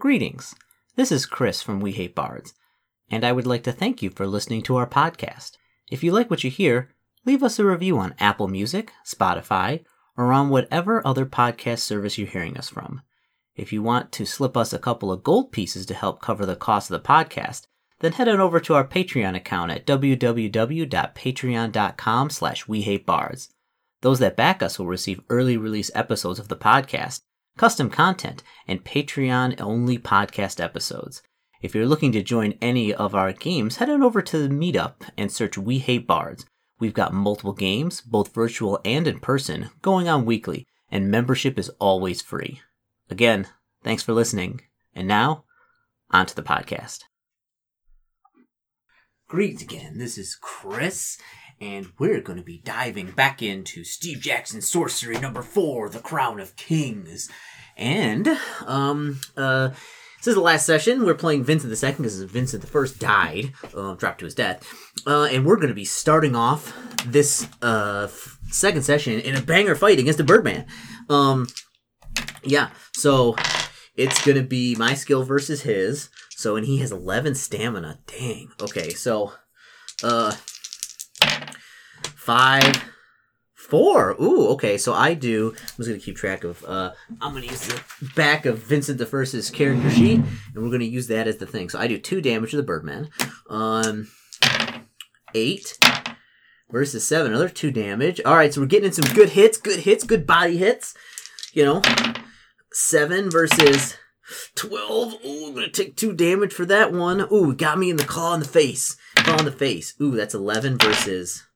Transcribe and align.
Greetings. 0.00 0.54
This 0.94 1.10
is 1.10 1.26
Chris 1.26 1.60
from 1.60 1.80
We 1.80 1.90
Hate 1.90 2.14
Bards, 2.14 2.54
and 3.10 3.24
I 3.24 3.32
would 3.32 3.48
like 3.48 3.64
to 3.64 3.72
thank 3.72 4.00
you 4.00 4.10
for 4.10 4.28
listening 4.28 4.62
to 4.62 4.76
our 4.76 4.86
podcast. 4.86 5.56
If 5.90 6.04
you 6.04 6.12
like 6.12 6.30
what 6.30 6.44
you 6.44 6.50
hear, 6.50 6.94
leave 7.26 7.42
us 7.42 7.58
a 7.58 7.64
review 7.64 7.98
on 7.98 8.14
Apple 8.20 8.46
Music, 8.46 8.92
Spotify, 9.04 9.82
or 10.16 10.32
on 10.32 10.50
whatever 10.50 11.04
other 11.04 11.26
podcast 11.26 11.80
service 11.80 12.16
you're 12.16 12.28
hearing 12.28 12.56
us 12.56 12.68
from. 12.68 13.02
If 13.56 13.72
you 13.72 13.82
want 13.82 14.12
to 14.12 14.24
slip 14.24 14.56
us 14.56 14.72
a 14.72 14.78
couple 14.78 15.10
of 15.10 15.24
gold 15.24 15.50
pieces 15.50 15.84
to 15.86 15.94
help 15.94 16.22
cover 16.22 16.46
the 16.46 16.54
cost 16.54 16.92
of 16.92 17.02
the 17.02 17.08
podcast, 17.08 17.66
then 17.98 18.12
head 18.12 18.28
on 18.28 18.38
over 18.38 18.60
to 18.60 18.74
our 18.74 18.86
Patreon 18.86 19.34
account 19.34 19.72
at 19.72 19.84
www.patreon.com 19.84 22.30
slash 22.30 22.66
wehatebards. 22.66 23.48
Those 24.02 24.20
that 24.20 24.36
back 24.36 24.62
us 24.62 24.78
will 24.78 24.86
receive 24.86 25.22
early 25.28 25.56
release 25.56 25.90
episodes 25.92 26.38
of 26.38 26.46
the 26.46 26.54
podcast, 26.54 27.22
custom 27.58 27.90
content, 27.90 28.42
and 28.66 28.84
Patreon 28.84 29.60
only 29.60 29.98
podcast 29.98 30.62
episodes. 30.62 31.22
If 31.60 31.74
you're 31.74 31.86
looking 31.86 32.12
to 32.12 32.22
join 32.22 32.54
any 32.62 32.94
of 32.94 33.14
our 33.14 33.32
games, 33.32 33.76
head 33.76 33.90
on 33.90 34.02
over 34.02 34.22
to 34.22 34.38
the 34.38 34.54
meetup 34.54 35.02
and 35.18 35.30
search 35.30 35.58
We 35.58 35.78
Hate 35.78 36.06
Bards. 36.06 36.46
We've 36.78 36.94
got 36.94 37.12
multiple 37.12 37.52
games, 37.52 38.00
both 38.00 38.32
virtual 38.32 38.80
and 38.84 39.08
in 39.08 39.18
person, 39.18 39.70
going 39.82 40.08
on 40.08 40.24
weekly, 40.24 40.66
and 40.90 41.10
membership 41.10 41.58
is 41.58 41.68
always 41.80 42.22
free. 42.22 42.60
Again, 43.10 43.48
thanks 43.82 44.04
for 44.04 44.12
listening. 44.12 44.60
And 44.94 45.08
now, 45.08 45.44
on 46.12 46.26
to 46.26 46.36
the 46.36 46.42
podcast. 46.42 47.00
Greetings 49.26 49.62
again. 49.62 49.98
This 49.98 50.16
is 50.16 50.38
Chris, 50.40 51.18
and 51.60 51.88
we're 51.98 52.20
going 52.20 52.38
to 52.38 52.44
be 52.44 52.62
diving 52.64 53.10
back 53.10 53.42
into 53.42 53.82
Steve 53.82 54.20
Jackson 54.20 54.62
Sorcery 54.62 55.18
number 55.18 55.42
four, 55.42 55.88
The 55.88 55.98
Crown 55.98 56.38
of 56.38 56.54
Kings. 56.56 57.28
And, 57.78 58.28
um, 58.66 59.20
uh, 59.36 59.70
this 60.18 60.26
is 60.26 60.34
the 60.34 60.40
last 60.40 60.66
session. 60.66 61.06
We're 61.06 61.14
playing 61.14 61.44
Vincent 61.44 61.70
the 61.70 61.76
Second 61.76 62.02
because 62.02 62.20
Vincent 62.22 62.60
the 62.60 62.68
First 62.68 62.98
died, 62.98 63.52
uh, 63.74 63.94
dropped 63.94 64.18
to 64.18 64.24
his 64.24 64.34
death, 64.34 64.68
uh, 65.06 65.28
and 65.30 65.46
we're 65.46 65.56
going 65.56 65.68
to 65.68 65.74
be 65.74 65.84
starting 65.84 66.34
off 66.34 66.76
this 67.06 67.46
uh, 67.62 68.08
f- 68.10 68.36
second 68.50 68.82
session 68.82 69.20
in 69.20 69.36
a 69.36 69.40
banger 69.40 69.76
fight 69.76 70.00
against 70.00 70.18
the 70.18 70.24
Birdman. 70.24 70.66
Um, 71.08 71.46
yeah, 72.42 72.70
so 72.96 73.36
it's 73.94 74.24
going 74.24 74.36
to 74.36 74.42
be 74.42 74.74
my 74.74 74.94
skill 74.94 75.22
versus 75.22 75.62
his. 75.62 76.10
So, 76.30 76.56
and 76.56 76.66
he 76.66 76.78
has 76.78 76.92
11 76.92 77.34
stamina. 77.34 77.98
Dang. 78.06 78.50
Okay, 78.60 78.90
so, 78.90 79.32
uh, 80.04 80.32
five, 82.16 82.84
four. 83.68 84.16
Ooh, 84.20 84.48
okay. 84.48 84.78
So 84.78 84.94
I 84.94 85.14
do. 85.14 85.50
I'm 85.50 85.76
just 85.76 85.88
gonna 85.88 85.98
keep 86.00 86.16
track 86.16 86.42
of. 86.42 86.64
Uh, 86.64 86.92
I'm 87.20 87.34
gonna 87.34 87.46
use 87.46 87.66
the 87.66 87.80
back 88.16 88.46
of 88.46 88.58
Vincent 88.58 88.98
the 88.98 89.06
First's 89.06 89.50
character 89.50 89.90
sheet, 89.90 90.20
and 90.54 90.64
we're 90.64 90.70
gonna 90.70 90.84
use 90.84 91.06
that 91.08 91.28
as 91.28 91.36
the 91.36 91.46
thing. 91.46 91.68
So 91.68 91.78
I 91.78 91.86
do 91.86 91.98
two 91.98 92.20
damage 92.20 92.50
to 92.50 92.56
the 92.56 92.62
Birdman. 92.62 93.10
Um, 93.48 94.08
eight 95.34 95.78
versus 96.70 97.06
seven. 97.06 97.32
Another 97.32 97.48
two 97.48 97.70
damage. 97.70 98.20
All 98.24 98.34
right. 98.34 98.52
So 98.52 98.62
we're 98.62 98.66
getting 98.66 98.86
in 98.86 98.92
some 98.92 99.14
good 99.14 99.30
hits. 99.30 99.58
Good 99.58 99.80
hits. 99.80 100.04
Good 100.04 100.26
body 100.26 100.56
hits. 100.56 100.94
You 101.52 101.64
know, 101.64 101.82
seven 102.72 103.30
versus. 103.30 103.96
12. 104.56 105.24
Ooh, 105.24 105.46
I'm 105.46 105.54
gonna 105.54 105.70
take 105.70 105.96
two 105.96 106.12
damage 106.12 106.52
for 106.52 106.66
that 106.66 106.92
one. 106.92 107.26
Ooh, 107.32 107.54
got 107.54 107.78
me 107.78 107.88
in 107.88 107.96
the 107.96 108.04
claw 108.04 108.34
in 108.34 108.40
the 108.40 108.46
face. 108.46 108.94
Claw 109.14 109.38
in 109.38 109.46
the 109.46 109.50
face. 109.50 109.94
Ooh, 110.02 110.10
that's 110.10 110.34
11 110.34 110.76
versus 110.76 111.46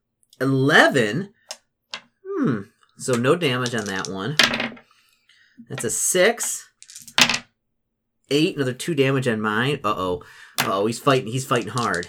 11. 0.40 1.34
Hmm. 2.42 2.62
So 2.98 3.12
no 3.12 3.36
damage 3.36 3.72
on 3.72 3.84
that 3.84 4.08
one. 4.08 4.36
That's 5.68 5.84
a 5.84 5.90
6. 5.90 6.68
8. 8.30 8.56
Another 8.56 8.72
2 8.72 8.94
damage 8.96 9.28
on 9.28 9.40
mine. 9.40 9.78
Uh 9.84 9.94
oh. 9.96 10.22
Oh, 10.64 10.86
he's 10.86 10.98
fighting. 10.98 11.30
He's 11.30 11.46
fighting 11.46 11.68
hard. 11.68 12.08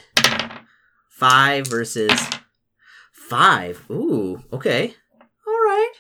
5 1.12 1.68
versus 1.68 2.20
5. 3.12 3.92
Ooh, 3.92 4.42
okay. 4.52 4.96
Alright. 5.48 5.92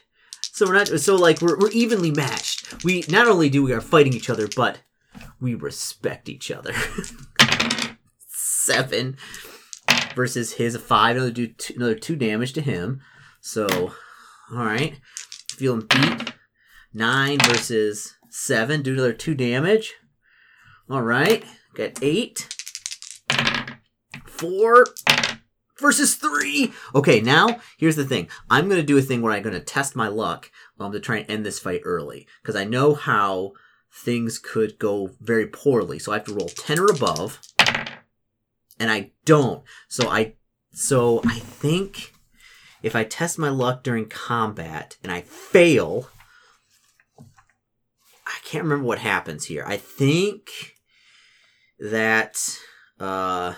So 0.42 0.66
we're 0.66 0.74
not 0.74 0.88
so 0.88 1.16
like 1.16 1.40
we're 1.40 1.60
we're 1.60 1.70
evenly 1.70 2.10
matched. 2.10 2.84
We 2.84 3.06
not 3.10 3.28
only 3.28 3.50
do 3.50 3.64
we 3.64 3.74
are 3.74 3.82
fighting 3.82 4.14
each 4.14 4.32
other, 4.32 4.48
but 4.56 4.80
we 5.40 5.54
respect 5.54 6.28
each 6.28 6.50
other. 6.50 6.74
Seven 8.28 9.16
versus 10.16 10.54
his 10.54 10.76
five. 10.78 11.18
Another 11.18 11.32
do 11.32 11.48
two, 11.48 11.74
another 11.76 11.96
two 11.96 12.16
damage 12.16 12.54
to 12.54 12.62
him. 12.62 13.02
So, 13.46 13.94
all 14.52 14.66
right, 14.66 15.00
feeling 15.50 15.88
beat. 15.88 16.34
Nine 16.94 17.40
versus 17.40 18.16
seven. 18.30 18.82
Do 18.82 18.94
another 18.94 19.14
two 19.14 19.34
damage. 19.34 19.94
All 20.90 21.02
right, 21.02 21.44
got 21.74 22.04
eight. 22.04 22.54
Four 24.28 24.86
versus 25.80 26.16
three. 26.16 26.74
Okay, 26.94 27.20
now 27.20 27.60
here's 27.78 27.96
the 27.96 28.06
thing. 28.06 28.28
I'm 28.50 28.70
gonna 28.70 28.84
do 28.84 28.98
a 28.98 29.02
thing 29.02 29.22
where 29.22 29.34
I'm 29.34 29.44
gonna 29.44 29.60
test 29.60 29.96
my 29.96 30.08
luck 30.08 30.52
um, 30.80 30.92
to 30.92 31.00
try 31.00 31.18
and 31.18 31.32
end 31.32 31.46
this 31.46 31.60
fight 31.60 31.82
early 31.84 32.28
because 32.42 32.56
I 32.56 32.64
know 32.64 32.94
how 32.94 33.54
things 33.92 34.40
could 34.40 34.80
go 34.80 35.12
very 35.20 35.48
poorly. 35.48 36.00
So 36.00 36.12
I 36.12 36.16
have 36.16 36.26
to 36.26 36.34
roll 36.34 36.50
ten 36.50 36.80
or 36.80 36.88
above, 36.88 37.40
and 38.80 38.92
I 38.92 39.12
don't. 39.26 39.64
So 39.88 40.10
I, 40.10 40.36
so 40.72 41.22
I 41.26 41.40
think 41.40 42.14
if 42.84 42.96
I 42.96 43.06
test 43.06 43.40
my 43.40 43.50
luck 43.50 43.82
during 43.82 44.08
combat 44.08 44.98
and 45.02 45.12
I 45.12 45.22
fail, 45.22 46.10
I 47.18 48.38
can't 48.44 48.66
remember 48.66 48.86
what 48.86 49.00
happens 49.00 49.46
here. 49.46 49.64
I 49.66 49.78
think 49.78 50.50
that, 51.80 52.38
uh, 53.00 53.54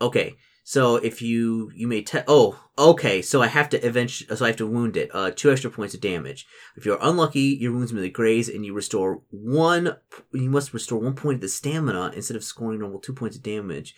okay. 0.00 0.36
So 0.62 0.96
if 0.96 1.20
you 1.20 1.72
you 1.74 1.88
may 1.88 2.02
te- 2.02 2.20
oh 2.28 2.56
okay 2.78 3.22
so 3.22 3.42
I 3.42 3.48
have 3.48 3.68
to 3.70 3.84
eventually 3.84 4.36
so 4.36 4.44
I 4.44 4.50
have 4.50 4.56
to 4.58 4.68
wound 4.68 4.96
it 4.96 5.10
uh 5.12 5.32
two 5.34 5.50
extra 5.50 5.68
points 5.68 5.94
of 5.94 6.00
damage. 6.00 6.46
If 6.76 6.86
you're 6.86 6.96
unlucky, 7.02 7.58
your 7.60 7.72
wounds 7.72 7.92
merely 7.92 8.08
graze 8.08 8.48
and 8.48 8.64
you 8.64 8.72
restore 8.72 9.22
one. 9.30 9.96
You 10.32 10.48
must 10.48 10.72
restore 10.72 11.00
one 11.00 11.16
point 11.16 11.38
of 11.38 11.40
the 11.40 11.48
stamina 11.48 12.12
instead 12.14 12.36
of 12.36 12.44
scoring 12.44 12.78
normal 12.78 13.00
two 13.00 13.12
points 13.12 13.36
of 13.36 13.42
damage. 13.42 13.96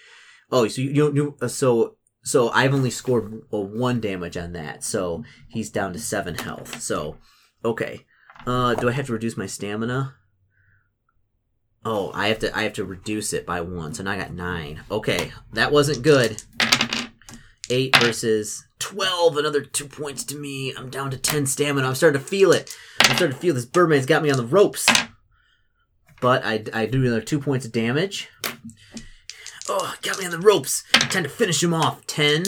Oh, 0.51 0.67
so 0.67 0.81
you 0.81 0.91
you, 0.91 1.15
you 1.15 1.37
uh, 1.43 1.49
so 1.49 1.97
so 2.23 2.51
I've 2.51 2.75
only 2.75 2.91
scored 2.91 3.43
one 3.51 4.01
damage 4.01 4.37
on 4.37 4.53
that. 4.53 4.85
So 4.85 5.25
he's 5.49 5.71
down 5.71 5.93
to 5.93 5.99
seven 5.99 6.37
health. 6.37 6.81
So 6.81 7.17
okay, 7.65 8.07
uh, 8.47 8.75
do 8.75 8.89
I 8.89 8.93
have 8.93 9.07
to 9.07 9.13
reduce 9.13 9.37
my 9.37 9.47
stamina? 9.47 10.15
Oh, 11.85 12.13
I 12.15 12.29
have 12.29 12.39
to 12.41 12.57
I 12.57 12.63
have 12.63 12.75
to 12.75 12.85
reduce 12.85 13.33
it 13.33 13.45
by 13.45 13.61
one. 13.61 13.93
So 13.95 14.03
now 14.03 14.13
I 14.13 14.17
got 14.17 14.33
nine. 14.33 14.83
Okay, 14.91 15.33
that 15.53 15.73
wasn't 15.73 16.03
good. 16.03 16.43
Eight 17.71 17.97
versus 17.97 18.65
twelve. 18.79 19.37
Another 19.37 19.63
two 19.63 19.87
points 19.87 20.23
to 20.25 20.37
me. 20.37 20.73
I'm 20.77 20.91
down 20.91 21.11
to 21.11 21.19
ten 21.19 21.47
stamina. 21.47 21.89
I'm 21.89 21.95
starting 21.95 22.21
to 22.21 22.27
feel 22.27 22.53
it. 22.53 22.77
I'm 23.01 23.17
starting 23.17 23.35
to 23.35 23.41
feel 23.41 23.55
this 23.55 23.67
Birdman's 23.67 24.07
got 24.07 24.23
me 24.23 24.31
on 24.31 24.37
the 24.37 24.47
ropes. 24.47 24.89
But 26.21 26.45
I 26.45 26.65
I 26.73 26.87
do 26.87 27.01
another 27.01 27.21
two 27.21 27.41
points 27.41 27.67
of 27.67 27.73
damage. 27.73 28.29
Oh, 29.69 29.95
got 30.03 30.19
me 30.19 30.25
on 30.25 30.31
the 30.31 30.39
ropes. 30.39 30.85
Time 30.93 31.23
to 31.23 31.29
finish 31.29 31.63
him 31.63 31.75
off. 31.75 32.07
Ten 32.07 32.45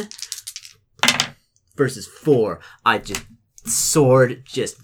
versus 1.76 2.06
four. 2.06 2.60
I 2.84 2.98
just 2.98 3.24
sword 3.66 4.42
just 4.44 4.76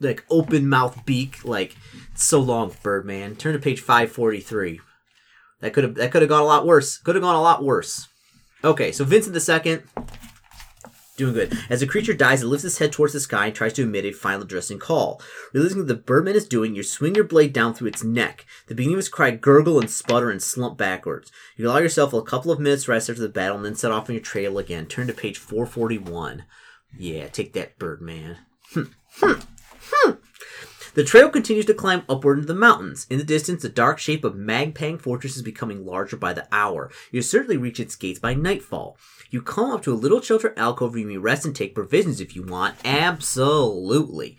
like 0.00 0.24
open 0.30 0.68
mouth 0.68 1.04
beak 1.06 1.44
like 1.44 1.74
so 2.14 2.40
long 2.40 2.74
birdman 2.82 3.34
turn 3.34 3.54
to 3.54 3.58
page 3.58 3.80
543 3.80 4.80
that 5.60 5.72
could 5.72 5.84
have 5.84 5.94
that 5.94 6.10
could 6.12 6.22
have 6.22 6.28
gone 6.28 6.42
a 6.42 6.46
lot 6.46 6.66
worse 6.66 6.98
could 6.98 7.14
have 7.14 7.22
gone 7.22 7.34
a 7.34 7.40
lot 7.40 7.64
worse 7.64 8.08
okay 8.62 8.92
so 8.92 9.04
vincent 9.04 9.32
the 9.32 9.40
second 9.40 9.82
doing 11.16 11.34
good. 11.34 11.58
As 11.68 11.80
the 11.80 11.86
creature 11.86 12.14
dies 12.14 12.42
it 12.42 12.46
lifts 12.46 12.64
its 12.64 12.78
head 12.78 12.92
towards 12.92 13.12
the 13.12 13.20
sky 13.20 13.46
and 13.46 13.54
tries 13.54 13.72
to 13.74 13.82
emit 13.82 14.04
a 14.04 14.12
final 14.12 14.42
addressing 14.42 14.78
call. 14.78 15.20
Realizing 15.52 15.78
what 15.78 15.88
the 15.88 15.94
birdman 15.94 16.36
is 16.36 16.46
doing 16.46 16.74
you 16.74 16.82
swing 16.82 17.14
your 17.14 17.24
blade 17.24 17.52
down 17.52 17.74
through 17.74 17.88
its 17.88 18.04
neck. 18.04 18.46
The 18.68 18.74
beginning 18.74 18.94
of 18.94 19.00
its 19.00 19.08
cry 19.08 19.30
gurgle 19.32 19.80
and 19.80 19.90
sputter 19.90 20.30
and 20.30 20.42
slump 20.42 20.78
backwards. 20.78 21.32
You 21.56 21.68
allow 21.68 21.78
yourself 21.78 22.12
a 22.12 22.22
couple 22.22 22.52
of 22.52 22.60
minutes 22.60 22.88
rest 22.88 23.10
after 23.10 23.22
the 23.22 23.28
battle 23.28 23.56
and 23.56 23.64
then 23.64 23.74
set 23.74 23.90
off 23.90 24.08
on 24.08 24.14
your 24.14 24.22
trail 24.22 24.58
again. 24.58 24.86
Turn 24.86 25.06
to 25.06 25.12
page 25.12 25.38
441 25.38 26.44
yeah 26.98 27.28
take 27.28 27.52
that 27.52 27.78
birdman 27.78 28.38
hmm. 28.72 28.84
Hmm. 29.20 29.40
Hmm. 29.80 30.12
The 30.96 31.04
trail 31.04 31.28
continues 31.28 31.66
to 31.66 31.74
climb 31.74 32.04
upward 32.08 32.38
into 32.38 32.46
the 32.46 32.58
mountains. 32.58 33.06
In 33.10 33.18
the 33.18 33.24
distance, 33.24 33.60
the 33.60 33.68
dark 33.68 33.98
shape 33.98 34.24
of 34.24 34.32
Mampang 34.32 34.98
Fortress 34.98 35.36
is 35.36 35.42
becoming 35.42 35.84
larger 35.84 36.16
by 36.16 36.32
the 36.32 36.48
hour. 36.50 36.90
You 37.12 37.20
certainly 37.20 37.58
reach 37.58 37.78
its 37.78 37.96
gates 37.96 38.18
by 38.18 38.32
nightfall. 38.32 38.96
You 39.28 39.42
come 39.42 39.72
up 39.72 39.82
to 39.82 39.92
a 39.92 39.94
little 39.94 40.22
shelter 40.22 40.54
alcove 40.56 40.92
where 40.92 41.00
you 41.00 41.06
may 41.06 41.18
rest 41.18 41.44
and 41.44 41.54
take 41.54 41.74
provisions 41.74 42.18
if 42.18 42.34
you 42.34 42.44
want. 42.44 42.76
Absolutely. 42.82 44.38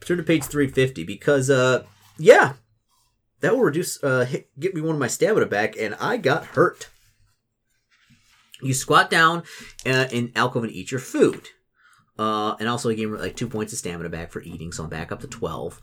Turn 0.00 0.16
to 0.16 0.22
page 0.22 0.44
350 0.44 1.04
because, 1.04 1.50
uh, 1.50 1.84
yeah, 2.16 2.54
that 3.40 3.54
will 3.54 3.64
reduce, 3.64 4.02
uh, 4.02 4.24
hit, 4.24 4.48
get 4.58 4.74
me 4.74 4.80
one 4.80 4.94
of 4.94 5.00
my 5.00 5.06
stamina 5.06 5.44
back, 5.44 5.76
and 5.76 5.94
I 6.00 6.16
got 6.16 6.46
hurt. 6.46 6.88
You 8.62 8.72
squat 8.72 9.10
down 9.10 9.42
uh, 9.84 10.06
in 10.10 10.32
alcove 10.34 10.64
and 10.64 10.72
eat 10.72 10.92
your 10.92 11.00
food. 11.00 11.50
Uh, 12.18 12.56
and 12.58 12.68
also 12.68 12.92
gave 12.92 13.10
like 13.12 13.36
two 13.36 13.48
points 13.48 13.72
of 13.72 13.78
stamina 13.78 14.08
back 14.08 14.32
for 14.32 14.42
eating, 14.42 14.72
so 14.72 14.84
I'm 14.84 14.90
back 14.90 15.12
up 15.12 15.20
to 15.20 15.28
12. 15.28 15.80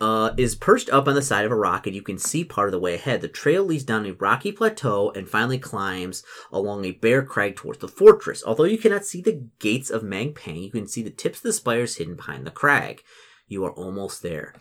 uh, 0.00 0.32
is 0.36 0.54
perched 0.54 0.90
up 0.90 1.08
on 1.08 1.14
the 1.14 1.22
side 1.22 1.44
of 1.44 1.52
a 1.52 1.56
rock, 1.56 1.86
and 1.86 1.94
you 1.94 2.02
can 2.02 2.18
see 2.18 2.44
part 2.44 2.68
of 2.68 2.72
the 2.72 2.78
way 2.78 2.94
ahead. 2.94 3.20
The 3.20 3.28
trail 3.28 3.64
leads 3.64 3.84
down 3.84 4.06
a 4.06 4.12
rocky 4.12 4.52
plateau 4.52 5.10
and 5.10 5.28
finally 5.28 5.58
climbs 5.58 6.22
along 6.52 6.84
a 6.84 6.92
bare 6.92 7.22
crag 7.22 7.56
towards 7.56 7.78
the 7.78 7.88
fortress. 7.88 8.42
Although 8.44 8.64
you 8.64 8.78
cannot 8.78 9.04
see 9.04 9.20
the 9.20 9.44
gates 9.58 9.90
of 9.90 10.02
Mampang, 10.02 10.62
you 10.62 10.70
can 10.70 10.86
see 10.86 11.02
the 11.02 11.10
tips 11.10 11.38
of 11.38 11.44
the 11.44 11.52
spires 11.52 11.96
hidden 11.96 12.14
behind 12.16 12.46
the 12.46 12.50
crag. 12.50 13.02
You 13.46 13.64
are 13.64 13.72
almost 13.72 14.22
there. 14.22 14.54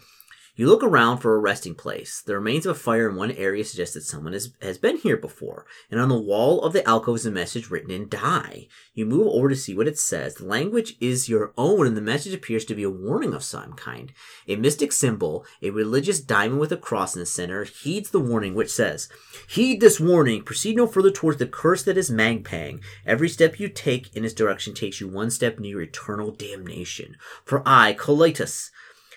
You 0.57 0.65
look 0.65 0.81
around 0.81 1.19
for 1.19 1.35
a 1.35 1.39
resting 1.39 1.75
place. 1.75 2.23
The 2.25 2.33
remains 2.33 2.65
of 2.65 2.75
a 2.75 2.79
fire 2.79 3.07
in 3.07 3.15
one 3.15 3.29
area 3.29 3.63
suggest 3.63 3.93
that 3.93 4.01
someone 4.01 4.33
has, 4.33 4.53
has 4.59 4.79
been 4.79 4.97
here 4.97 5.15
before, 5.15 5.67
and 5.91 5.99
on 5.99 6.09
the 6.09 6.19
wall 6.19 6.63
of 6.63 6.73
the 6.73 6.85
alcove 6.89 7.17
is 7.17 7.27
a 7.27 7.31
message 7.31 7.69
written 7.69 7.91
in 7.91 8.09
dye. 8.09 8.67
You 8.95 9.05
move 9.05 9.27
over 9.27 9.49
to 9.49 9.55
see 9.55 9.75
what 9.75 9.87
it 9.87 9.99
says. 9.99 10.33
The 10.33 10.47
language 10.47 10.95
is 10.99 11.29
your 11.29 11.53
own, 11.59 11.85
and 11.85 11.95
the 11.95 12.01
message 12.01 12.33
appears 12.33 12.65
to 12.65 12.73
be 12.73 12.81
a 12.81 12.89
warning 12.89 13.35
of 13.35 13.43
some 13.43 13.73
kind. 13.73 14.11
A 14.47 14.55
mystic 14.55 14.91
symbol, 14.91 15.45
a 15.61 15.69
religious 15.69 16.19
diamond 16.19 16.59
with 16.59 16.71
a 16.71 16.77
cross 16.77 17.13
in 17.13 17.19
the 17.19 17.27
center, 17.27 17.63
heeds 17.63 18.09
the 18.09 18.19
warning, 18.19 18.55
which 18.55 18.71
says, 18.71 19.09
Heed 19.47 19.79
this 19.79 19.99
warning, 19.99 20.41
proceed 20.41 20.75
no 20.75 20.87
further 20.87 21.11
towards 21.11 21.37
the 21.37 21.45
curse 21.45 21.83
that 21.83 21.99
is 21.99 22.09
Mampang. 22.09 22.81
Every 23.05 23.29
step 23.29 23.59
you 23.59 23.69
take 23.69 24.15
in 24.15 24.25
its 24.25 24.33
direction 24.33 24.73
takes 24.73 24.99
you 24.99 25.07
one 25.07 25.29
step 25.29 25.59
near 25.59 25.83
eternal 25.83 26.31
damnation. 26.31 27.15
For 27.45 27.61
I, 27.63 27.93
Colitus, 27.93 28.71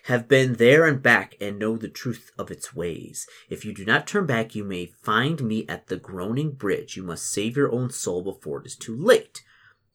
have 0.05 0.29
been 0.29 0.55
there 0.55 0.87
and 0.87 1.03
back 1.03 1.35
and 1.41 1.59
know 1.59 1.77
the 1.77 1.89
truth 1.89 2.31
of 2.39 2.51
its 2.51 2.75
ways. 2.75 3.27
If 3.49 3.65
you 3.65 3.73
do 3.73 3.85
not 3.85 4.07
turn 4.07 4.27
back, 4.27 4.55
you 4.55 4.65
may 4.65 4.87
find 4.87 5.43
me 5.43 5.67
at 5.69 5.89
the 5.89 5.97
groaning 5.97 6.53
bridge. 6.53 6.97
You 6.97 7.03
must 7.03 7.31
save 7.31 7.57
your 7.57 7.73
own 7.73 7.91
soul 7.91 8.23
before 8.23 8.61
it 8.61 8.67
is 8.67 8.77
too 8.77 8.97
late. 8.97 9.43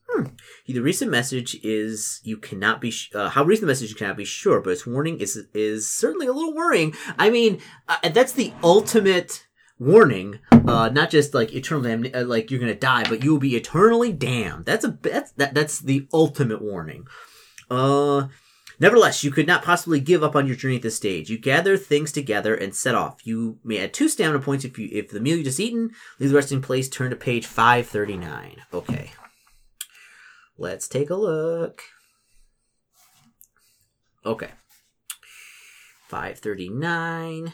Hmm. 0.07 0.25
The 0.67 0.79
recent 0.79 1.09
message 1.09 1.55
is 1.63 2.21
you 2.23 2.37
cannot 2.37 2.79
be 2.79 2.91
sh- 2.91 3.11
uh, 3.15 3.29
how 3.29 3.43
recent 3.43 3.61
the 3.61 3.67
message 3.67 3.89
you 3.89 3.95
cannot 3.95 4.17
be 4.17 4.25
sure, 4.25 4.61
but 4.61 4.71
its 4.71 4.85
warning 4.85 5.19
is 5.19 5.35
is 5.53 5.89
certainly 5.89 6.27
a 6.27 6.33
little 6.33 6.53
worrying. 6.53 6.93
I 7.17 7.29
mean, 7.29 7.59
uh, 7.87 8.09
that's 8.09 8.33
the 8.33 8.53
ultimate 8.63 9.47
warning. 9.79 10.39
Uh, 10.51 10.89
not 10.89 11.09
just 11.09 11.33
like 11.33 11.53
eternal 11.53 11.83
damn, 11.83 12.05
uh, 12.13 12.23
like 12.25 12.51
you're 12.51 12.59
gonna 12.59 12.75
die, 12.75 13.03
but 13.09 13.23
you 13.23 13.31
will 13.31 13.39
be 13.39 13.55
eternally 13.55 14.11
damned. 14.11 14.65
That's 14.65 14.85
a 14.85 14.97
that's 15.01 15.31
that, 15.33 15.55
that's 15.55 15.79
the 15.79 16.07
ultimate 16.13 16.61
warning. 16.61 17.07
Uh, 17.69 18.27
Nevertheless, 18.79 19.23
you 19.23 19.31
could 19.31 19.47
not 19.47 19.63
possibly 19.63 19.99
give 19.99 20.23
up 20.23 20.35
on 20.35 20.47
your 20.47 20.55
journey 20.55 20.75
at 20.75 20.81
this 20.81 20.95
stage. 20.95 21.29
You 21.29 21.37
gather 21.37 21.77
things 21.77 22.11
together 22.11 22.53
and 22.55 22.75
set 22.75 22.95
off. 22.95 23.25
You 23.25 23.59
may 23.63 23.79
add 23.79 23.93
two 23.93 24.09
stamina 24.09 24.39
points 24.39 24.65
if 24.65 24.77
you 24.77 24.89
if 24.91 25.09
the 25.09 25.19
meal 25.19 25.37
you 25.37 25.43
just 25.43 25.59
eaten. 25.59 25.91
Leave 26.19 26.29
the 26.29 26.35
resting 26.35 26.61
place. 26.61 26.89
Turn 26.89 27.09
to 27.09 27.15
page 27.15 27.45
five 27.45 27.87
thirty 27.87 28.17
nine. 28.17 28.57
Okay. 28.73 29.11
Let's 30.57 30.87
take 30.87 31.09
a 31.09 31.15
look. 31.15 31.83
Okay. 34.25 34.51
Five 36.07 36.39
thirty 36.39 36.69
nine. 36.69 37.53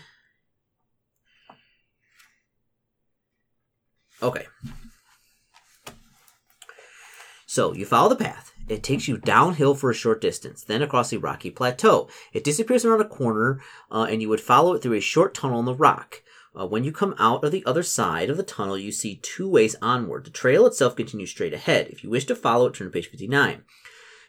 Okay. 4.23 4.45
So 7.47 7.73
you 7.73 7.85
follow 7.85 8.09
the 8.09 8.15
path. 8.15 8.50
It 8.71 8.83
takes 8.83 9.05
you 9.05 9.17
downhill 9.17 9.75
for 9.75 9.91
a 9.91 9.93
short 9.93 10.21
distance, 10.21 10.63
then 10.63 10.81
across 10.81 11.11
a 11.11 11.19
rocky 11.19 11.51
plateau. 11.51 12.07
It 12.31 12.45
disappears 12.45 12.85
around 12.85 13.01
a 13.01 13.05
corner, 13.05 13.61
uh, 13.91 14.07
and 14.09 14.21
you 14.21 14.29
would 14.29 14.39
follow 14.39 14.73
it 14.73 14.81
through 14.81 14.93
a 14.93 15.01
short 15.01 15.33
tunnel 15.33 15.59
in 15.59 15.65
the 15.65 15.75
rock. 15.75 16.23
Uh, 16.57 16.65
when 16.65 16.85
you 16.85 16.93
come 16.93 17.13
out 17.19 17.43
of 17.43 17.51
the 17.51 17.65
other 17.65 17.83
side 17.83 18.29
of 18.29 18.37
the 18.37 18.43
tunnel, 18.43 18.77
you 18.77 18.93
see 18.93 19.19
two 19.21 19.49
ways 19.49 19.75
onward. 19.81 20.23
The 20.23 20.29
trail 20.29 20.65
itself 20.65 20.95
continues 20.95 21.31
straight 21.31 21.53
ahead. 21.53 21.89
If 21.89 22.01
you 22.01 22.09
wish 22.09 22.23
to 22.27 22.35
follow 22.35 22.67
it, 22.67 22.73
turn 22.73 22.87
to 22.87 22.93
page 22.93 23.09
59. 23.09 23.65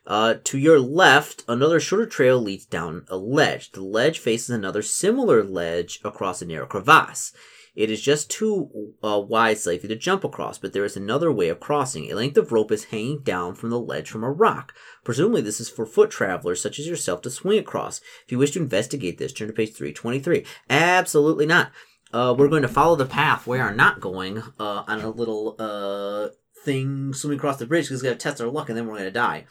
Uh, 0.08 0.34
to 0.42 0.58
your 0.58 0.80
left, 0.80 1.44
another 1.46 1.78
shorter 1.78 2.06
trail 2.06 2.40
leads 2.42 2.64
down 2.64 3.04
a 3.06 3.16
ledge. 3.16 3.70
The 3.70 3.80
ledge 3.80 4.18
faces 4.18 4.50
another 4.50 4.82
similar 4.82 5.44
ledge 5.44 6.00
across 6.04 6.42
a 6.42 6.46
narrow 6.46 6.66
crevasse. 6.66 7.32
It 7.74 7.90
is 7.90 8.02
just 8.02 8.30
too 8.30 8.94
uh, 9.02 9.20
wide 9.20 9.58
slightly 9.58 9.88
to 9.88 9.96
jump 9.96 10.24
across, 10.24 10.58
but 10.58 10.74
there 10.74 10.84
is 10.84 10.96
another 10.96 11.32
way 11.32 11.48
of 11.48 11.58
crossing. 11.60 12.10
A 12.10 12.14
length 12.14 12.36
of 12.36 12.52
rope 12.52 12.70
is 12.70 12.84
hanging 12.84 13.20
down 13.22 13.54
from 13.54 13.70
the 13.70 13.80
ledge 13.80 14.10
from 14.10 14.22
a 14.22 14.30
rock. 14.30 14.74
Presumably, 15.04 15.40
this 15.40 15.58
is 15.58 15.70
for 15.70 15.86
foot 15.86 16.10
travelers 16.10 16.60
such 16.60 16.78
as 16.78 16.86
yourself 16.86 17.22
to 17.22 17.30
swing 17.30 17.58
across. 17.58 18.00
If 18.26 18.32
you 18.32 18.38
wish 18.38 18.50
to 18.52 18.60
investigate 18.60 19.16
this, 19.16 19.32
turn 19.32 19.48
to 19.48 19.54
page 19.54 19.72
323. 19.72 20.44
Absolutely 20.69 21.46
not. 21.46 21.72
Uh, 22.12 22.34
we're 22.36 22.48
going 22.48 22.62
to 22.62 22.69
follow 22.69 22.94
the 22.94 23.06
path. 23.06 23.46
We 23.46 23.58
are 23.58 23.75
not 23.75 24.00
going 24.00 24.42
uh, 24.60 24.84
on 24.86 25.00
a 25.00 25.08
little 25.08 25.56
uh, 25.58 26.28
thing 26.62 27.14
swimming 27.14 27.38
across 27.38 27.56
the 27.56 27.66
bridge 27.66 27.86
because 27.86 28.02
we're 28.02 28.10
going 28.10 28.18
to 28.18 28.22
test 28.22 28.40
our 28.42 28.48
luck 28.48 28.68
and 28.68 28.76
then 28.76 28.86
we're 28.86 28.98
going 28.98 29.04
to 29.04 29.10
die. 29.10 29.46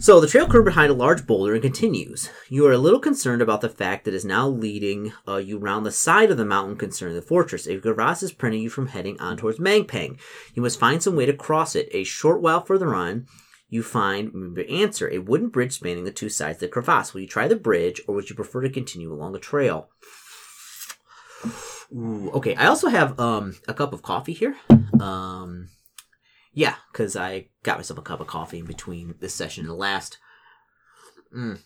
So 0.00 0.20
the 0.20 0.28
trail 0.28 0.46
curves 0.46 0.64
behind 0.64 0.90
a 0.90 0.94
large 0.94 1.26
boulder 1.26 1.54
and 1.54 1.62
continues. 1.62 2.30
You 2.48 2.66
are 2.66 2.72
a 2.72 2.78
little 2.78 3.00
concerned 3.00 3.42
about 3.42 3.60
the 3.60 3.68
fact 3.68 4.04
that 4.04 4.14
is 4.14 4.24
now 4.24 4.48
leading 4.48 5.12
uh, 5.26 5.36
you 5.36 5.58
round 5.58 5.84
the 5.84 5.90
side 5.90 6.30
of 6.30 6.36
the 6.36 6.44
mountain 6.44 6.76
concerning 6.76 7.16
the 7.16 7.22
fortress. 7.22 7.66
A 7.66 7.78
crevasse 7.78 8.22
is 8.22 8.32
preventing 8.32 8.62
you 8.62 8.70
from 8.70 8.86
heading 8.86 9.20
on 9.20 9.36
towards 9.36 9.58
Mampang. 9.58 10.18
You 10.54 10.62
must 10.62 10.78
find 10.78 11.02
some 11.02 11.16
way 11.16 11.26
to 11.26 11.32
cross 11.32 11.74
it. 11.74 11.88
A 11.92 12.04
short 12.04 12.40
while 12.40 12.60
further 12.60 12.94
on, 12.94 13.26
you 13.68 13.82
find 13.82 14.56
the 14.56 14.70
answer 14.70 15.10
a 15.10 15.18
wooden 15.18 15.48
bridge 15.48 15.72
spanning 15.72 16.04
the 16.04 16.12
two 16.12 16.28
sides 16.28 16.56
of 16.56 16.60
the 16.60 16.68
crevasse. 16.68 17.12
Will 17.12 17.22
you 17.22 17.26
try 17.26 17.48
the 17.48 17.56
bridge, 17.56 18.00
or 18.06 18.14
would 18.14 18.30
you 18.30 18.36
prefer 18.36 18.62
to 18.62 18.70
continue 18.70 19.12
along 19.12 19.32
the 19.32 19.38
trail? 19.38 19.90
Ooh, 21.92 22.30
okay, 22.34 22.54
I 22.54 22.66
also 22.66 22.88
have 22.88 23.18
um, 23.18 23.56
a 23.66 23.74
cup 23.74 23.92
of 23.92 24.02
coffee 24.02 24.32
here. 24.32 24.56
Um, 25.00 25.68
yeah, 26.52 26.74
because 26.92 27.16
I 27.16 27.48
got 27.62 27.78
myself 27.78 27.98
a 27.98 28.02
cup 28.02 28.20
of 28.20 28.26
coffee 28.26 28.58
in 28.58 28.66
between 28.66 29.14
this 29.20 29.34
session 29.34 29.62
and 29.62 29.70
the 29.70 29.74
last. 29.74 30.18
Mm. 31.36 31.60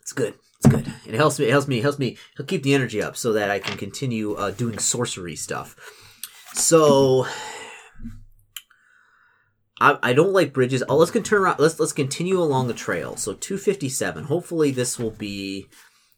It's 0.00 0.12
good. 0.12 0.34
It's 0.58 0.68
good. 0.68 0.92
It 1.06 1.14
helps 1.14 1.38
me. 1.38 1.46
It 1.46 1.50
helps 1.50 1.68
me. 1.68 1.78
It 1.78 1.82
helps 1.82 1.98
me 1.98 2.16
help 2.36 2.48
keep 2.48 2.62
the 2.62 2.74
energy 2.74 3.02
up 3.02 3.16
so 3.16 3.32
that 3.32 3.50
I 3.50 3.58
can 3.58 3.76
continue 3.76 4.34
uh, 4.34 4.50
doing 4.50 4.78
sorcery 4.78 5.36
stuff. 5.36 5.76
So 6.54 7.26
I, 9.80 9.98
I 10.02 10.12
don't 10.12 10.32
like 10.32 10.52
bridges. 10.52 10.82
Oh, 10.88 10.96
let's 10.96 11.10
turn 11.10 11.42
around. 11.42 11.58
Let's 11.58 11.78
let's 11.78 11.92
continue 11.92 12.40
along 12.40 12.68
the 12.68 12.74
trail. 12.74 13.16
So 13.16 13.34
257. 13.34 14.24
Hopefully 14.24 14.70
this 14.70 14.98
will 14.98 15.10
be 15.10 15.68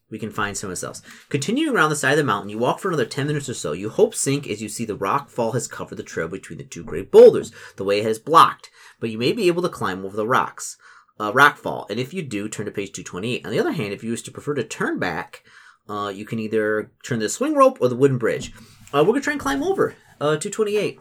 we 0.09 0.19
can 0.19 0.31
find 0.31 0.57
someone 0.57 0.77
else. 0.83 1.01
Continuing 1.29 1.75
around 1.75 1.89
the 1.89 1.95
side 1.95 2.11
of 2.11 2.17
the 2.17 2.23
mountain, 2.23 2.49
you 2.49 2.57
walk 2.57 2.79
for 2.79 2.87
another 2.87 3.05
10 3.05 3.27
minutes 3.27 3.49
or 3.49 3.53
so. 3.53 3.71
You 3.71 3.89
hope 3.89 4.15
sink 4.15 4.47
as 4.47 4.61
you 4.61 4.69
see 4.69 4.85
the 4.85 4.95
rock 4.95 5.29
fall 5.29 5.51
has 5.51 5.67
covered 5.67 5.95
the 5.95 6.03
trail 6.03 6.27
between 6.27 6.57
the 6.57 6.63
two 6.63 6.83
great 6.83 7.11
boulders. 7.11 7.51
The 7.75 7.83
way 7.83 8.01
has 8.01 8.19
blocked, 8.19 8.69
but 8.99 9.09
you 9.09 9.17
may 9.17 9.33
be 9.33 9.47
able 9.47 9.61
to 9.61 9.69
climb 9.69 10.05
over 10.05 10.15
the 10.15 10.27
rocks. 10.27 10.77
Uh, 11.19 11.33
rock 11.33 11.57
fall, 11.57 11.85
and 11.89 11.99
if 11.99 12.13
you 12.13 12.21
do, 12.21 12.47
turn 12.47 12.65
to 12.65 12.71
page 12.71 12.93
228. 12.93 13.45
On 13.45 13.51
the 13.51 13.59
other 13.59 13.73
hand, 13.73 13.91
if 13.91 14.03
you 14.03 14.11
wish 14.11 14.21
to 14.21 14.31
prefer 14.31 14.53
to 14.53 14.63
turn 14.63 14.99
back, 14.99 15.43
uh, 15.89 16.07
you 16.07 16.23
can 16.23 16.39
either 16.39 16.91
turn 17.03 17.19
the 17.19 17.27
swing 17.27 17.55
rope 17.55 17.77
or 17.81 17.89
the 17.89 17.95
wooden 17.95 18.17
bridge. 18.17 18.53
Uh, 18.93 19.03
we're 19.03 19.07
going 19.07 19.15
to 19.15 19.21
try 19.21 19.33
and 19.33 19.41
climb 19.41 19.61
over. 19.61 19.95
Uh, 20.21 20.37
228. 20.37 20.99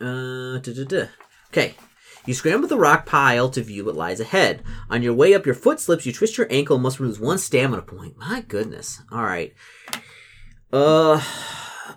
Uh, 0.00 0.60
okay, 1.48 1.74
you 2.26 2.34
scramble 2.34 2.68
the 2.68 2.76
rock 2.76 3.06
pile 3.06 3.48
to 3.50 3.62
view 3.62 3.84
what 3.84 3.96
lies 3.96 4.20
ahead. 4.20 4.62
On 4.90 5.02
your 5.02 5.14
way 5.14 5.34
up, 5.34 5.46
your 5.46 5.54
foot 5.54 5.80
slips, 5.80 6.06
you 6.06 6.12
twist 6.12 6.36
your 6.36 6.46
ankle, 6.50 6.76
and 6.76 6.82
must 6.82 7.00
lose 7.00 7.20
one 7.20 7.38
stamina 7.38 7.82
point. 7.82 8.18
My 8.18 8.42
goodness. 8.42 9.00
Alright. 9.12 9.54
Uh. 10.72 11.22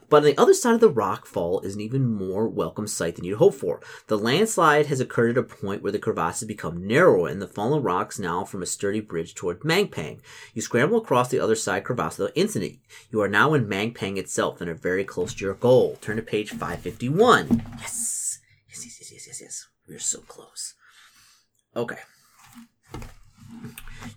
But 0.10 0.18
on 0.18 0.24
the 0.24 0.38
other 0.38 0.54
side 0.56 0.74
of 0.74 0.80
the 0.80 0.90
rock 0.90 1.28
fall 1.28 1.60
is 1.62 1.76
an 1.76 1.82
even 1.82 2.12
more 2.12 2.48
welcome 2.48 2.88
sight 2.88 3.16
than 3.16 3.26
you'd 3.26 3.38
hoped 3.38 3.58
for. 3.58 3.80
The 4.08 4.18
landslide 4.18 4.88
has 4.88 5.00
occurred 5.00 5.38
at 5.38 5.44
a 5.44 5.44
point 5.44 5.84
where 5.84 5.92
the 5.92 6.00
crevasse 6.00 6.40
has 6.40 6.48
become 6.48 6.88
narrower 6.88 7.28
and 7.28 7.42
the 7.42 7.48
fallen 7.48 7.84
rocks 7.84 8.18
now 8.18 8.44
from 8.44 8.64
a 8.64 8.68
sturdy 8.68 9.02
bridge 9.02 9.36
toward 9.36 9.62
Mampang. 9.62 10.20
You 10.54 10.64
scramble 10.64 10.98
across 10.98 11.30
the 11.30 11.40
other 11.40 11.56
side 11.56 11.84
crevasse 11.84 12.18
without 12.18 12.34
incident. 12.36 12.80
You 13.12 13.22
are 13.22 13.30
now 13.30 13.54
in 13.54 13.68
Mampang 13.68 14.18
itself 14.18 14.62
and 14.62 14.70
are 14.70 14.76
very 14.76 15.04
close 15.04 15.34
to 15.36 15.46
your 15.46 15.54
goal. 15.54 15.98
Turn 16.02 16.18
to 16.18 16.24
page 16.24 16.50
551. 16.50 17.64
Yes! 17.80 18.40
Yes, 18.68 18.86
yes, 18.86 18.98
yes, 19.00 19.12
yes, 19.12 19.28
yes, 19.28 19.42
yes. 19.42 19.69
We're 19.89 20.00
so 20.00 20.19
close. 20.22 20.75
Okay. 21.75 21.98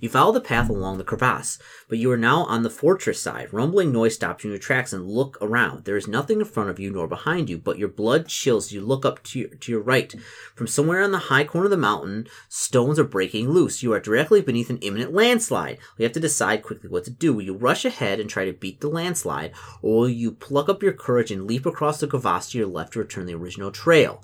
You 0.00 0.08
follow 0.08 0.32
the 0.32 0.40
path 0.40 0.68
along 0.68 0.98
the 0.98 1.04
crevasse, 1.04 1.58
but 1.88 1.98
you 1.98 2.10
are 2.10 2.16
now 2.16 2.44
on 2.44 2.62
the 2.62 2.70
fortress 2.70 3.20
side. 3.20 3.52
Rumbling 3.52 3.92
noise 3.92 4.14
stops 4.14 4.44
you 4.44 4.50
in 4.50 4.52
your 4.54 4.60
tracks 4.60 4.92
and 4.92 5.08
look 5.08 5.38
around. 5.40 5.84
There 5.84 5.96
is 5.96 6.06
nothing 6.06 6.40
in 6.40 6.44
front 6.44 6.70
of 6.70 6.78
you 6.78 6.90
nor 6.90 7.06
behind 7.08 7.48
you, 7.48 7.56
but 7.56 7.78
your 7.78 7.88
blood 7.88 8.28
chills 8.28 8.66
as 8.66 8.72
you 8.72 8.80
look 8.80 9.04
up 9.04 9.22
to 9.24 9.38
your, 9.38 9.48
to 9.48 9.72
your 9.72 9.80
right. 9.80 10.14
From 10.54 10.66
somewhere 10.66 11.02
on 11.02 11.12
the 11.12 11.18
high 11.18 11.44
corner 11.44 11.66
of 11.66 11.70
the 11.70 11.76
mountain, 11.76 12.26
stones 12.48 12.98
are 12.98 13.04
breaking 13.04 13.50
loose. 13.50 13.82
You 13.82 13.92
are 13.92 14.00
directly 14.00 14.40
beneath 14.40 14.70
an 14.70 14.78
imminent 14.78 15.14
landslide. 15.14 15.78
You 15.96 16.02
have 16.02 16.12
to 16.12 16.20
decide 16.20 16.62
quickly 16.62 16.90
what 16.90 17.04
to 17.04 17.10
do. 17.10 17.32
Will 17.32 17.42
you 17.42 17.54
rush 17.54 17.84
ahead 17.84 18.20
and 18.20 18.28
try 18.28 18.44
to 18.44 18.52
beat 18.52 18.80
the 18.80 18.88
landslide, 18.88 19.52
or 19.80 20.00
will 20.00 20.08
you 20.08 20.32
pluck 20.32 20.68
up 20.68 20.82
your 20.82 20.92
courage 20.92 21.30
and 21.30 21.46
leap 21.46 21.64
across 21.64 22.00
the 22.00 22.06
crevasse 22.06 22.50
to 22.50 22.58
your 22.58 22.66
left 22.66 22.92
to 22.94 22.98
return 22.98 23.26
the 23.26 23.34
original 23.34 23.70
trail? 23.70 24.22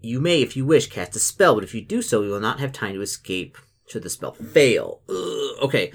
You 0.00 0.20
may, 0.20 0.42
if 0.42 0.56
you 0.56 0.64
wish, 0.64 0.88
cast 0.88 1.16
a 1.16 1.18
spell, 1.18 1.54
but 1.54 1.64
if 1.64 1.74
you 1.74 1.80
do 1.80 2.02
so, 2.02 2.22
you 2.22 2.30
will 2.30 2.40
not 2.40 2.60
have 2.60 2.72
time 2.72 2.94
to 2.94 3.00
escape 3.00 3.58
should 3.90 4.02
the 4.02 4.10
spell 4.10 4.32
fail. 4.32 5.00
Ugh, 5.08 5.62
okay. 5.62 5.90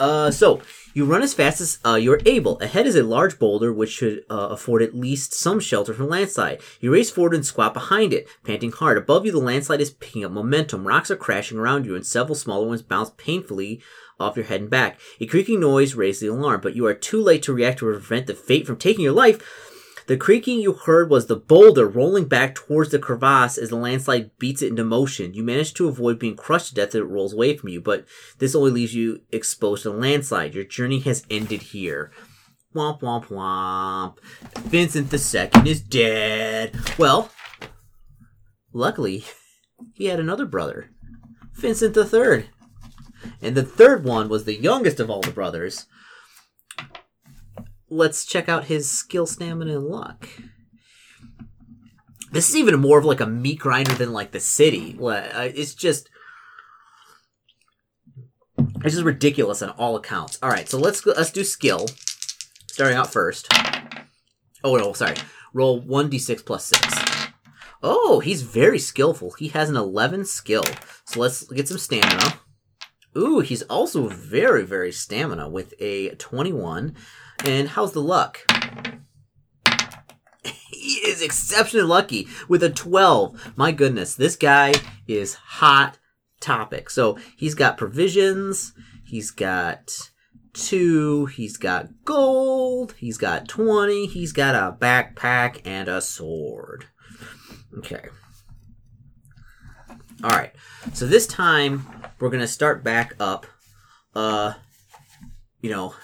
Uh, 0.00 0.30
so 0.30 0.60
you 0.92 1.04
run 1.04 1.22
as 1.22 1.34
fast 1.34 1.60
as 1.60 1.78
uh, 1.84 1.94
you're 1.94 2.20
able. 2.26 2.58
Ahead 2.60 2.86
is 2.86 2.96
a 2.96 3.02
large 3.02 3.38
boulder 3.38 3.72
which 3.72 3.90
should 3.90 4.24
uh, 4.30 4.48
afford 4.50 4.82
at 4.82 4.94
least 4.94 5.34
some 5.34 5.60
shelter 5.60 5.94
from 5.94 6.08
landslide. 6.08 6.60
You 6.80 6.92
race 6.92 7.10
forward 7.10 7.34
and 7.34 7.44
squat 7.44 7.74
behind 7.74 8.12
it, 8.12 8.28
panting 8.44 8.72
hard. 8.72 8.98
Above 8.98 9.26
you, 9.26 9.32
the 9.32 9.38
landslide 9.38 9.80
is 9.80 9.90
picking 9.90 10.24
up 10.24 10.32
momentum. 10.32 10.86
Rocks 10.86 11.10
are 11.10 11.16
crashing 11.16 11.58
around 11.58 11.86
you, 11.86 11.94
and 11.94 12.06
several 12.06 12.34
smaller 12.34 12.66
ones 12.66 12.82
bounce 12.82 13.12
painfully 13.16 13.82
off 14.20 14.36
your 14.36 14.44
head 14.44 14.60
and 14.60 14.70
back. 14.70 15.00
A 15.20 15.26
creaking 15.26 15.60
noise 15.60 15.94
raises 15.94 16.20
the 16.20 16.28
alarm, 16.28 16.60
but 16.60 16.76
you 16.76 16.86
are 16.86 16.94
too 16.94 17.20
late 17.20 17.42
to 17.44 17.52
react 17.52 17.80
to 17.80 17.86
prevent 17.86 18.26
the 18.26 18.34
fate 18.34 18.66
from 18.66 18.76
taking 18.76 19.02
your 19.02 19.12
life. 19.12 19.72
The 20.06 20.18
creaking 20.18 20.60
you 20.60 20.74
heard 20.74 21.08
was 21.08 21.26
the 21.26 21.36
boulder 21.36 21.86
rolling 21.86 22.26
back 22.26 22.54
towards 22.54 22.90
the 22.90 22.98
crevasse 22.98 23.56
as 23.56 23.70
the 23.70 23.76
landslide 23.76 24.36
beats 24.38 24.60
it 24.60 24.68
into 24.68 24.84
motion. 24.84 25.32
You 25.32 25.42
manage 25.42 25.72
to 25.74 25.88
avoid 25.88 26.18
being 26.18 26.36
crushed 26.36 26.68
to 26.68 26.74
death 26.74 26.88
as 26.88 26.96
it 26.96 27.06
rolls 27.06 27.32
away 27.32 27.56
from 27.56 27.70
you, 27.70 27.80
but 27.80 28.04
this 28.38 28.54
only 28.54 28.70
leaves 28.70 28.94
you 28.94 29.22
exposed 29.32 29.84
to 29.84 29.90
the 29.90 29.96
landslide. 29.96 30.54
Your 30.54 30.64
journey 30.64 31.00
has 31.00 31.24
ended 31.30 31.62
here. 31.62 32.12
Womp 32.74 33.00
womp 33.00 33.28
womp. 33.28 34.18
Vincent 34.64 35.12
II 35.12 35.70
is 35.70 35.80
dead. 35.80 36.76
Well, 36.98 37.30
luckily, 38.72 39.24
he 39.94 40.06
had 40.06 40.20
another 40.20 40.44
brother, 40.44 40.90
Vincent 41.54 41.96
III. 41.96 42.50
And 43.40 43.54
the 43.54 43.62
third 43.62 44.04
one 44.04 44.28
was 44.28 44.44
the 44.44 44.60
youngest 44.60 45.00
of 45.00 45.08
all 45.08 45.22
the 45.22 45.30
brothers. 45.30 45.86
Let's 47.94 48.24
check 48.24 48.48
out 48.48 48.64
his 48.64 48.90
skill, 48.90 49.24
stamina, 49.24 49.76
and 49.76 49.86
luck. 49.86 50.28
This 52.32 52.48
is 52.48 52.56
even 52.56 52.80
more 52.80 52.98
of 52.98 53.04
like 53.04 53.20
a 53.20 53.26
meat 53.26 53.60
grinder 53.60 53.94
than 53.94 54.12
like 54.12 54.32
the 54.32 54.40
city. 54.40 54.98
Uh, 55.00 55.48
It's 55.54 55.74
just. 55.74 56.10
This 58.82 58.96
is 58.96 59.04
ridiculous 59.04 59.62
on 59.62 59.70
all 59.70 59.94
accounts. 59.94 60.40
All 60.42 60.50
right, 60.50 60.68
so 60.68 60.76
let's 60.76 61.06
let's 61.06 61.30
do 61.30 61.44
skill. 61.44 61.86
Starting 62.66 62.96
out 62.96 63.12
first. 63.12 63.46
Oh 64.64 64.74
no, 64.74 64.92
sorry. 64.92 65.14
Roll 65.52 65.80
one 65.80 66.10
d6 66.10 66.44
plus 66.44 66.64
six. 66.64 66.98
Oh, 67.80 68.18
he's 68.18 68.42
very 68.42 68.80
skillful. 68.80 69.34
He 69.38 69.48
has 69.48 69.70
an 69.70 69.76
eleven 69.76 70.24
skill. 70.24 70.64
So 71.04 71.20
let's 71.20 71.44
get 71.44 71.68
some 71.68 71.78
stamina. 71.78 72.40
Ooh, 73.16 73.38
he's 73.38 73.62
also 73.62 74.08
very, 74.08 74.64
very 74.64 74.90
stamina 74.90 75.48
with 75.48 75.74
a 75.78 76.08
21. 76.16 76.96
And 77.44 77.68
how's 77.68 77.92
the 77.92 78.02
luck? 78.02 78.40
he 80.84 80.96
is 81.08 81.22
exceptionally 81.22 81.86
lucky 81.86 82.28
with 82.46 82.62
a 82.62 82.70
12. 82.70 83.56
My 83.56 83.72
goodness, 83.72 84.14
this 84.14 84.36
guy 84.36 84.74
is 85.08 85.34
hot 85.34 85.98
topic. 86.40 86.90
So 86.90 87.18
he's 87.36 87.54
got 87.54 87.78
provisions, 87.78 88.74
he's 89.02 89.30
got 89.30 90.10
two, 90.52 91.26
he's 91.26 91.56
got 91.56 92.04
gold, 92.04 92.94
he's 92.98 93.16
got 93.16 93.48
20, 93.48 94.06
he's 94.06 94.32
got 94.32 94.54
a 94.54 94.76
backpack 94.76 95.62
and 95.64 95.88
a 95.88 96.02
sword. 96.02 96.86
Okay. 97.78 98.08
All 100.22 100.30
right. 100.30 100.52
So 100.92 101.06
this 101.06 101.26
time 101.26 101.86
we're 102.20 102.30
gonna 102.30 102.46
start 102.46 102.84
back 102.84 103.14
up. 103.18 103.46
Uh, 104.14 104.52
you 105.60 105.70
know, 105.70 105.94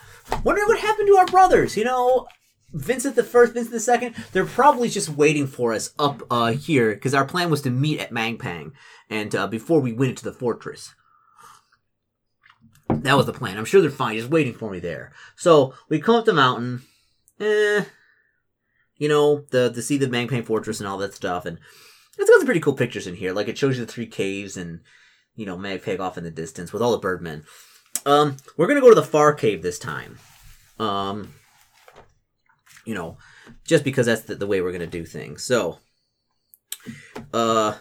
wondering 0.44 0.66
what 0.66 0.78
happened 0.78 1.08
to 1.08 1.16
our 1.16 1.26
brothers. 1.26 1.76
You 1.76 1.84
know, 1.84 2.26
Vincent 2.72 3.16
the 3.16 3.24
first, 3.24 3.54
Vincent 3.54 3.72
the 3.72 3.80
second. 3.80 4.14
They're 4.32 4.46
probably 4.46 4.88
just 4.88 5.08
waiting 5.08 5.46
for 5.46 5.72
us 5.72 5.92
up 5.98 6.22
uh 6.30 6.52
here 6.52 6.94
because 6.94 7.14
our 7.14 7.24
plan 7.24 7.50
was 7.50 7.62
to 7.62 7.70
meet 7.70 8.00
at 8.00 8.12
Mampang 8.12 8.72
and 9.08 9.34
uh, 9.34 9.46
before 9.46 9.80
we 9.80 9.92
went 9.92 10.10
into 10.10 10.24
the 10.24 10.32
fortress. 10.32 10.94
That 12.88 13.16
was 13.16 13.26
the 13.26 13.32
plan. 13.32 13.56
I'm 13.56 13.64
sure 13.64 13.80
they're 13.80 13.90
fine, 13.90 14.16
just 14.16 14.30
waiting 14.30 14.52
for 14.52 14.70
me 14.70 14.80
there. 14.80 15.12
So 15.36 15.74
we 15.88 16.00
come 16.00 16.16
up 16.16 16.24
the 16.24 16.34
mountain. 16.34 16.82
Eh, 17.38 17.84
you 18.96 19.08
know, 19.08 19.46
the 19.50 19.70
to 19.72 19.82
see 19.82 19.96
the 19.96 20.06
Mampang 20.06 20.44
fortress 20.44 20.80
and 20.80 20.88
all 20.88 20.98
that 20.98 21.14
stuff, 21.14 21.46
and 21.46 21.58
it's 22.18 22.28
got 22.28 22.38
some 22.38 22.46
pretty 22.46 22.60
cool 22.60 22.74
pictures 22.74 23.06
in 23.06 23.16
here. 23.16 23.32
Like 23.32 23.48
it 23.48 23.56
shows 23.56 23.78
you 23.78 23.84
the 23.84 23.90
three 23.90 24.06
caves 24.06 24.56
and 24.56 24.80
you 25.34 25.46
know 25.46 25.56
Magpeg 25.56 26.00
off 26.00 26.18
in 26.18 26.24
the 26.24 26.30
distance 26.30 26.72
with 26.72 26.82
all 26.82 26.92
the 26.92 26.98
birdmen. 26.98 27.44
Um, 28.06 28.36
we're 28.56 28.66
gonna 28.66 28.80
go 28.80 28.88
to 28.88 28.94
the 28.94 29.02
far 29.02 29.32
cave 29.32 29.62
this 29.62 29.78
time. 29.78 30.18
Um, 30.78 31.34
you 32.84 32.94
know, 32.94 33.18
just 33.64 33.84
because 33.84 34.06
that's 34.06 34.22
the, 34.22 34.34
the 34.34 34.46
way 34.46 34.60
we're 34.60 34.72
gonna 34.72 34.86
do 34.86 35.04
things. 35.04 35.44
So, 35.44 35.78
uh, 37.32 37.76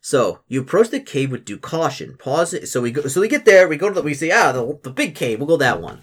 so 0.00 0.40
you 0.48 0.60
approach 0.60 0.88
the 0.88 1.00
cave 1.00 1.30
with 1.30 1.44
due 1.44 1.58
caution. 1.58 2.16
Pause 2.18 2.54
it. 2.54 2.66
So 2.68 2.80
we 2.80 2.92
go. 2.92 3.02
So 3.02 3.20
we 3.20 3.28
get 3.28 3.44
there. 3.44 3.68
We 3.68 3.76
go 3.76 3.88
to 3.88 3.94
the. 3.94 4.02
We 4.02 4.14
say, 4.14 4.30
ah, 4.30 4.52
the, 4.52 4.78
the 4.82 4.90
big 4.90 5.14
cave. 5.14 5.38
We'll 5.38 5.48
go 5.48 5.56
that 5.56 5.82
one. 5.82 6.00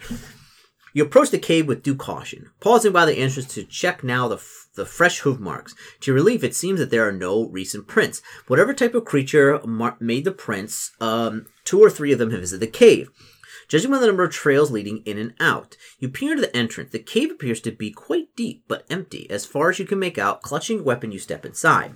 You 0.93 1.03
approach 1.03 1.29
the 1.29 1.37
cave 1.37 1.67
with 1.67 1.83
due 1.83 1.95
caution, 1.95 2.49
pausing 2.59 2.91
by 2.91 3.05
the 3.05 3.15
entrance 3.15 3.53
to 3.53 3.63
check 3.63 4.03
now 4.03 4.27
the, 4.27 4.37
f- 4.37 4.67
the 4.75 4.85
fresh 4.85 5.19
hoof 5.19 5.39
marks. 5.39 5.75
To 6.01 6.11
your 6.11 6.15
relief, 6.15 6.43
it 6.43 6.55
seems 6.55 6.79
that 6.79 6.89
there 6.89 7.07
are 7.07 7.11
no 7.11 7.47
recent 7.49 7.87
prints. 7.87 8.21
Whatever 8.47 8.73
type 8.73 8.95
of 8.95 9.05
creature 9.05 9.59
mar- 9.63 9.97
made 9.99 10.25
the 10.25 10.31
prints, 10.31 10.91
um, 10.99 11.45
two 11.65 11.79
or 11.83 11.91
three 11.91 12.11
of 12.11 12.17
them 12.17 12.31
have 12.31 12.39
visited 12.39 12.61
the 12.61 12.71
cave. 12.71 13.11
Judging 13.67 13.91
by 13.91 13.99
the 13.99 14.07
number 14.07 14.23
of 14.23 14.31
trails 14.31 14.71
leading 14.71 15.03
in 15.05 15.17
and 15.17 15.33
out, 15.39 15.75
you 15.99 16.07
peer 16.07 16.31
into 16.31 16.41
the 16.41 16.55
entrance. 16.55 16.91
The 16.91 16.99
cave 16.99 17.31
appears 17.31 17.59
to 17.61 17.71
be 17.71 17.91
quite 17.91 18.35
deep 18.35 18.63
but 18.67 18.85
empty, 18.89 19.29
as 19.29 19.45
far 19.45 19.69
as 19.69 19.79
you 19.79 19.85
can 19.85 19.99
make 19.99 20.17
out. 20.17 20.41
Clutching 20.41 20.79
a 20.79 20.83
weapon, 20.83 21.11
you 21.11 21.19
step 21.19 21.45
inside. 21.45 21.93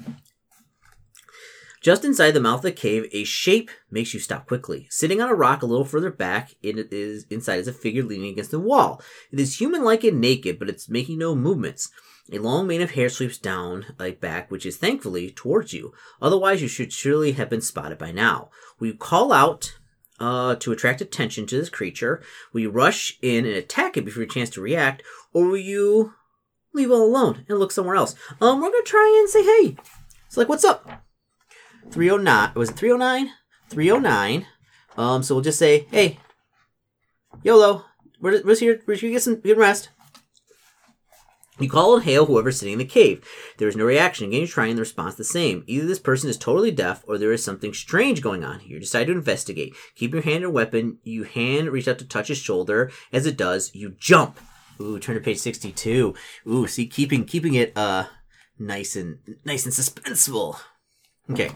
Just 1.82 2.06
inside 2.06 2.32
the 2.32 2.40
mouth 2.40 2.60
of 2.60 2.64
the 2.64 2.72
cave, 2.72 3.08
a 3.12 3.24
shape 3.24 3.72
makes 3.90 4.14
you 4.14 4.20
stop 4.20 4.48
quickly. 4.48 4.86
Sitting 4.92 5.20
on 5.20 5.30
a 5.30 5.34
rock 5.34 5.64
a 5.64 5.66
little 5.66 5.86
further 5.86 6.12
back, 6.12 6.54
it 6.62 6.94
is 6.94 7.26
inside 7.32 7.60
is 7.60 7.68
a 7.68 7.74
figure 7.74 8.04
leaning 8.04 8.32
against 8.34 8.52
the 8.52 8.60
wall. 8.60 9.02
It 9.32 9.40
is 9.40 9.60
human-like 9.60 10.04
and 10.04 10.22
naked, 10.22 10.60
but 10.60 10.70
it's 10.70 10.90
making 10.90 11.18
no 11.18 11.36
movements. 11.36 11.90
A 12.32 12.38
long 12.38 12.68
mane 12.68 12.82
of 12.82 12.92
hair 12.92 13.10
sweeps 13.10 13.40
down 13.40 13.96
like 13.98 14.22
back, 14.22 14.52
which 14.52 14.66
is 14.66 14.78
thankfully 14.78 15.32
towards 15.32 15.74
you. 15.74 15.92
Otherwise, 16.22 16.62
you 16.62 16.68
should 16.68 16.94
surely 16.94 17.32
have 17.32 17.50
been 17.50 17.62
spotted 17.62 17.98
by 17.98 18.12
now. 18.12 18.52
Will 18.80 18.90
you 18.90 18.94
call 18.94 19.34
out 19.34 19.78
uh, 20.22 20.56
to 20.56 20.72
attract 20.72 21.02
attention 21.02 21.46
to 21.48 21.58
this 21.58 21.70
creature? 21.70 22.22
Will 22.54 22.62
you 22.62 22.70
rush 22.70 23.18
in 23.22 23.46
and 23.46 23.56
attack 23.56 23.98
it 23.98 24.06
before 24.06 24.24
you 24.24 24.30
chance 24.30 24.50
to 24.52 24.62
react, 24.62 25.04
or 25.34 25.48
will 25.48 25.58
you 25.58 26.14
leave 26.74 26.92
it 26.92 26.98
alone 26.98 27.46
and 27.50 27.60
look 27.60 27.72
somewhere 27.72 27.96
else? 27.96 28.16
Um, 28.40 28.62
we're 28.62 28.72
gonna 28.72 28.84
try 28.84 29.18
and 29.20 29.30
say 29.30 29.44
hey. 29.44 29.76
It's 30.28 30.38
like, 30.38 30.48
what's 30.48 30.64
up? 30.64 31.04
309 31.90 32.52
was 32.56 32.70
it 32.70 32.78
309 32.78 33.34
309 33.70 34.46
um 34.98 35.24
so 35.24 35.36
we'll 35.36 35.44
just 35.44 35.60
say 35.60 35.88
hey 35.92 36.20
yolo 37.44 37.86
we're, 38.20 38.42
we're 38.44 38.56
here 38.56 38.82
we're 38.86 38.96
here 38.96 39.10
to 39.10 39.14
get 39.14 39.22
some 39.22 39.36
good 39.36 39.58
rest 39.58 39.90
you 41.62 41.70
call 41.70 41.96
and 41.96 42.04
hail 42.04 42.26
whoever's 42.26 42.60
sitting 42.60 42.74
in 42.74 42.80
the 42.80 42.86
cave. 42.86 43.24
There 43.58 43.68
is 43.68 43.76
no 43.76 43.86
reaction. 43.86 44.28
Again, 44.28 44.42
you 44.42 44.48
try 44.48 44.68
and 44.68 44.78
the 44.78 44.82
response 44.82 45.16
the 45.16 45.24
same. 45.24 45.64
Either 45.68 45.86
this 45.86 46.00
person 46.00 46.30
is 46.30 46.38
totally 46.38 46.72
deaf 46.72 47.04
or 47.08 47.18
there 47.18 47.32
is 47.32 47.44
something 47.44 47.74
strange 47.74 48.22
going 48.22 48.44
on. 48.44 48.62
You 48.66 48.80
decide 48.80 49.06
to 49.08 49.14
investigate. 49.14 49.76
Keep 49.96 50.14
your 50.14 50.24
hand 50.24 50.46
on 50.46 50.54
weapon. 50.54 50.98
You 51.04 51.24
hand 51.24 51.70
reach 51.70 51.88
out 51.88 52.00
to 52.00 52.06
touch 52.06 52.28
his 52.28 52.38
shoulder. 52.38 52.92
As 53.12 53.26
it 53.26 53.38
does, 53.38 53.74
you 53.74 53.96
jump. 53.98 54.40
Ooh, 54.80 55.00
turn 55.00 55.16
to 55.16 55.22
page 55.22 55.38
62. 55.40 56.16
Ooh, 56.48 56.68
see, 56.68 56.88
keeping 56.88 57.26
keeping 57.26 57.54
it 57.54 57.72
uh 57.78 58.06
nice 58.58 58.96
and 58.96 59.20
nice 59.46 59.66
and 59.66 59.74
suspenseful. 59.74 60.60
Okay. 61.30 61.52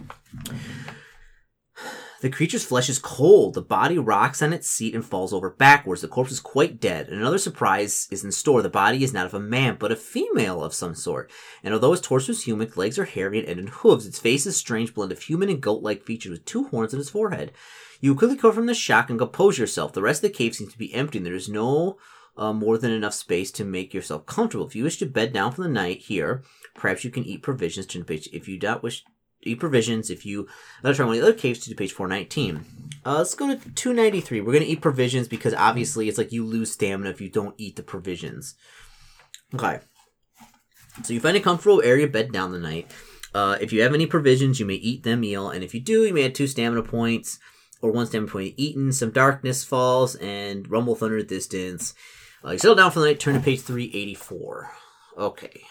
The 2.25 2.31
creature's 2.31 2.65
flesh 2.65 2.89
is 2.89 2.97
cold. 2.97 3.53
The 3.53 3.61
body 3.61 3.99
rocks 3.99 4.41
on 4.41 4.51
its 4.51 4.67
seat 4.67 4.95
and 4.95 5.05
falls 5.05 5.31
over 5.31 5.51
backwards. 5.51 6.01
The 6.01 6.07
corpse 6.07 6.31
is 6.31 6.39
quite 6.39 6.79
dead. 6.79 7.07
Another 7.07 7.37
surprise 7.37 8.07
is 8.09 8.23
in 8.23 8.31
store. 8.31 8.63
The 8.63 8.69
body 8.69 9.03
is 9.03 9.13
not 9.13 9.27
of 9.27 9.35
a 9.35 9.39
man, 9.39 9.77
but 9.79 9.91
a 9.91 9.95
female 9.95 10.63
of 10.63 10.73
some 10.73 10.95
sort. 10.95 11.29
And 11.63 11.71
although 11.71 11.93
its 11.93 12.01
torso 12.01 12.31
is 12.31 12.43
human, 12.43 12.65
its 12.65 12.77
legs 12.77 12.97
are 12.97 13.05
hairy 13.05 13.37
and 13.37 13.47
end 13.47 13.59
in 13.59 13.67
hooves. 13.67 14.07
Its 14.07 14.17
face 14.17 14.47
is 14.47 14.55
a 14.55 14.57
strange 14.57 14.95
blend 14.95 15.11
of 15.11 15.21
human 15.21 15.49
and 15.49 15.61
goat-like 15.61 16.03
features 16.03 16.31
with 16.31 16.45
two 16.45 16.63
horns 16.63 16.95
on 16.95 16.99
its 16.99 17.11
forehead. 17.11 17.51
You 18.01 18.15
quickly 18.15 18.37
recover 18.37 18.55
from 18.55 18.65
the 18.65 18.73
shock 18.73 19.11
and 19.11 19.19
compose 19.19 19.59
yourself. 19.59 19.93
The 19.93 20.01
rest 20.01 20.23
of 20.23 20.31
the 20.31 20.35
cave 20.35 20.55
seems 20.55 20.71
to 20.71 20.79
be 20.79 20.95
empty, 20.95 21.19
and 21.19 21.27
there 21.27 21.35
is 21.35 21.47
no 21.47 21.99
uh, 22.37 22.53
more 22.53 22.79
than 22.79 22.89
enough 22.89 23.13
space 23.13 23.51
to 23.51 23.63
make 23.63 23.93
yourself 23.93 24.25
comfortable. 24.25 24.65
If 24.65 24.75
you 24.75 24.83
wish 24.83 24.97
to 24.97 25.05
bed 25.05 25.31
down 25.31 25.51
for 25.51 25.61
the 25.61 25.69
night 25.69 25.99
here, 25.99 26.43
perhaps 26.73 27.03
you 27.03 27.11
can 27.11 27.23
eat 27.23 27.43
provisions. 27.43 27.85
To. 27.85 28.03
If 28.09 28.47
you 28.47 28.57
don't 28.57 28.81
wish 28.81 29.03
eat 29.03 29.14
provisions. 29.53 30.09
If 30.09 30.25
you 30.25 30.47
let's 30.81 30.97
try 30.97 31.05
one 31.05 31.15
of 31.15 31.21
the 31.21 31.27
other 31.27 31.37
caves 31.37 31.59
to 31.59 31.75
page 31.75 31.93
419. 31.93 32.65
Uh, 33.05 33.17
let's 33.19 33.35
go 33.35 33.47
to 33.47 33.55
293. 33.55 34.41
We're 34.41 34.53
gonna 34.53 34.65
eat 34.65 34.81
provisions 34.81 35.27
because 35.27 35.53
obviously 35.53 36.09
it's 36.09 36.17
like 36.17 36.31
you 36.31 36.43
lose 36.43 36.71
stamina 36.71 37.11
if 37.11 37.21
you 37.21 37.29
don't 37.29 37.53
eat 37.59 37.75
the 37.75 37.83
provisions. 37.83 38.55
Okay. 39.53 39.79
So 41.03 41.13
you 41.13 41.19
find 41.19 41.37
a 41.37 41.41
comfortable 41.41 41.83
area, 41.83 42.07
bed 42.07 42.31
down 42.31 42.51
the 42.51 42.59
night. 42.59 42.89
Uh, 43.33 43.57
if 43.59 43.73
you 43.73 43.81
have 43.81 43.93
any 43.93 44.05
provisions, 44.05 44.59
you 44.59 44.65
may 44.65 44.75
eat 44.75 45.03
them 45.03 45.19
meal, 45.19 45.49
and 45.49 45.63
if 45.63 45.73
you 45.73 45.81
do, 45.81 46.05
you 46.05 46.13
may 46.13 46.25
add 46.25 46.33
two 46.33 46.47
stamina 46.47 46.81
points 46.81 47.37
or 47.81 47.91
one 47.91 48.07
stamina 48.07 48.31
point 48.31 48.53
eaten. 48.57 48.93
Some 48.93 49.11
darkness 49.11 49.63
falls 49.63 50.15
and 50.15 50.69
rumble 50.71 50.95
thunder 50.95 51.17
at 51.17 51.27
distance. 51.27 51.93
Uh, 52.43 52.51
you 52.51 52.59
settle 52.59 52.75
down 52.75 52.91
for 52.91 52.99
the 52.99 53.07
night. 53.07 53.19
Turn 53.19 53.33
to 53.33 53.41
page 53.41 53.61
384. 53.61 54.71
Okay. 55.17 55.63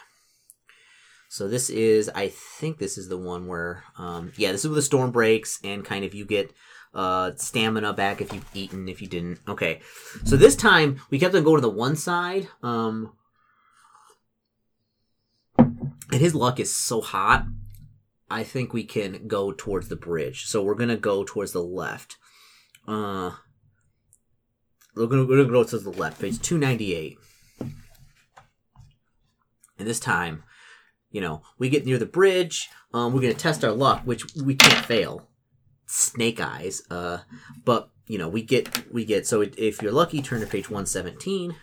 So 1.35 1.49
this 1.49 1.69
is, 1.69 2.09
I 2.15 2.29
think 2.29 2.79
this 2.79 2.97
is 2.97 3.09
the 3.09 3.19
one 3.19 3.49
where, 3.49 3.83
um, 3.99 4.31
yeah, 4.37 4.53
this 4.53 4.65
is 4.65 4.69
where 4.69 4.77
the 4.77 4.83
storm 4.83 5.11
breaks 5.11 5.59
and 5.65 5.85
kind 5.85 6.05
of 6.05 6.15
you 6.15 6.25
get 6.25 6.53
uh, 6.95 7.33
stamina 7.35 7.93
back 7.93 8.21
if 8.21 8.33
you've 8.33 8.49
eaten, 8.55 8.89
if 8.89 9.03
you 9.03 9.09
didn't. 9.09 9.41
Okay, 9.49 9.81
so 10.23 10.37
this 10.37 10.55
time 10.55 11.01
we 11.11 11.19
kept 11.19 11.35
on 11.35 11.43
going 11.43 11.57
to 11.57 11.61
the 11.61 11.69
one 11.69 11.97
side. 11.97 12.47
Um, 12.63 13.15
and 15.59 16.21
his 16.21 16.37
luck 16.37 16.61
is 16.61 16.73
so 16.73 17.01
hot. 17.01 17.47
I 18.31 18.45
think 18.45 18.73
we 18.73 18.85
can 18.85 19.27
go 19.27 19.51
towards 19.51 19.89
the 19.89 19.97
bridge. 19.97 20.47
So 20.47 20.63
we're 20.63 20.77
gonna 20.77 20.97
go 20.97 21.25
towards 21.25 21.51
the 21.51 21.65
left. 21.65 22.17
Uh, 22.87 23.33
we're 24.95 25.07
gonna, 25.07 25.27
gonna 25.27 25.47
go 25.47 25.65
to 25.65 25.79
the 25.81 25.91
left, 25.91 26.21
page 26.21 26.41
two 26.41 26.59
ninety 26.59 26.95
eight. 26.95 27.19
And 29.77 29.89
this 29.89 29.99
time, 29.99 30.45
you 31.15 31.21
know, 31.21 31.43
we 31.59 31.69
get 31.69 31.87
near 31.87 31.97
the 31.97 32.07
bridge. 32.07 32.69
Um, 32.93 33.13
we're 33.13 33.21
gonna 33.21 33.35
test 33.35 33.65
our 33.65 33.71
luck, 33.71 34.03
which 34.05 34.35
we 34.35 34.57
can't 34.57 34.85
fail. 34.85 35.29
Snake 35.87 36.41
eyes. 36.41 36.83
Uh, 36.91 37.19
but 37.65 37.89
you 38.09 38.19
know, 38.19 38.29
we 38.29 38.43
get 38.43 38.93
we 38.93 39.05
get. 39.05 39.25
So 39.25 39.41
if 39.41 39.81
you're 39.81 39.93
lucky, 39.93 40.21
turn 40.21 40.41
to 40.41 40.47
page 40.47 40.69
one 40.69 40.87
seventeen. 40.87 41.55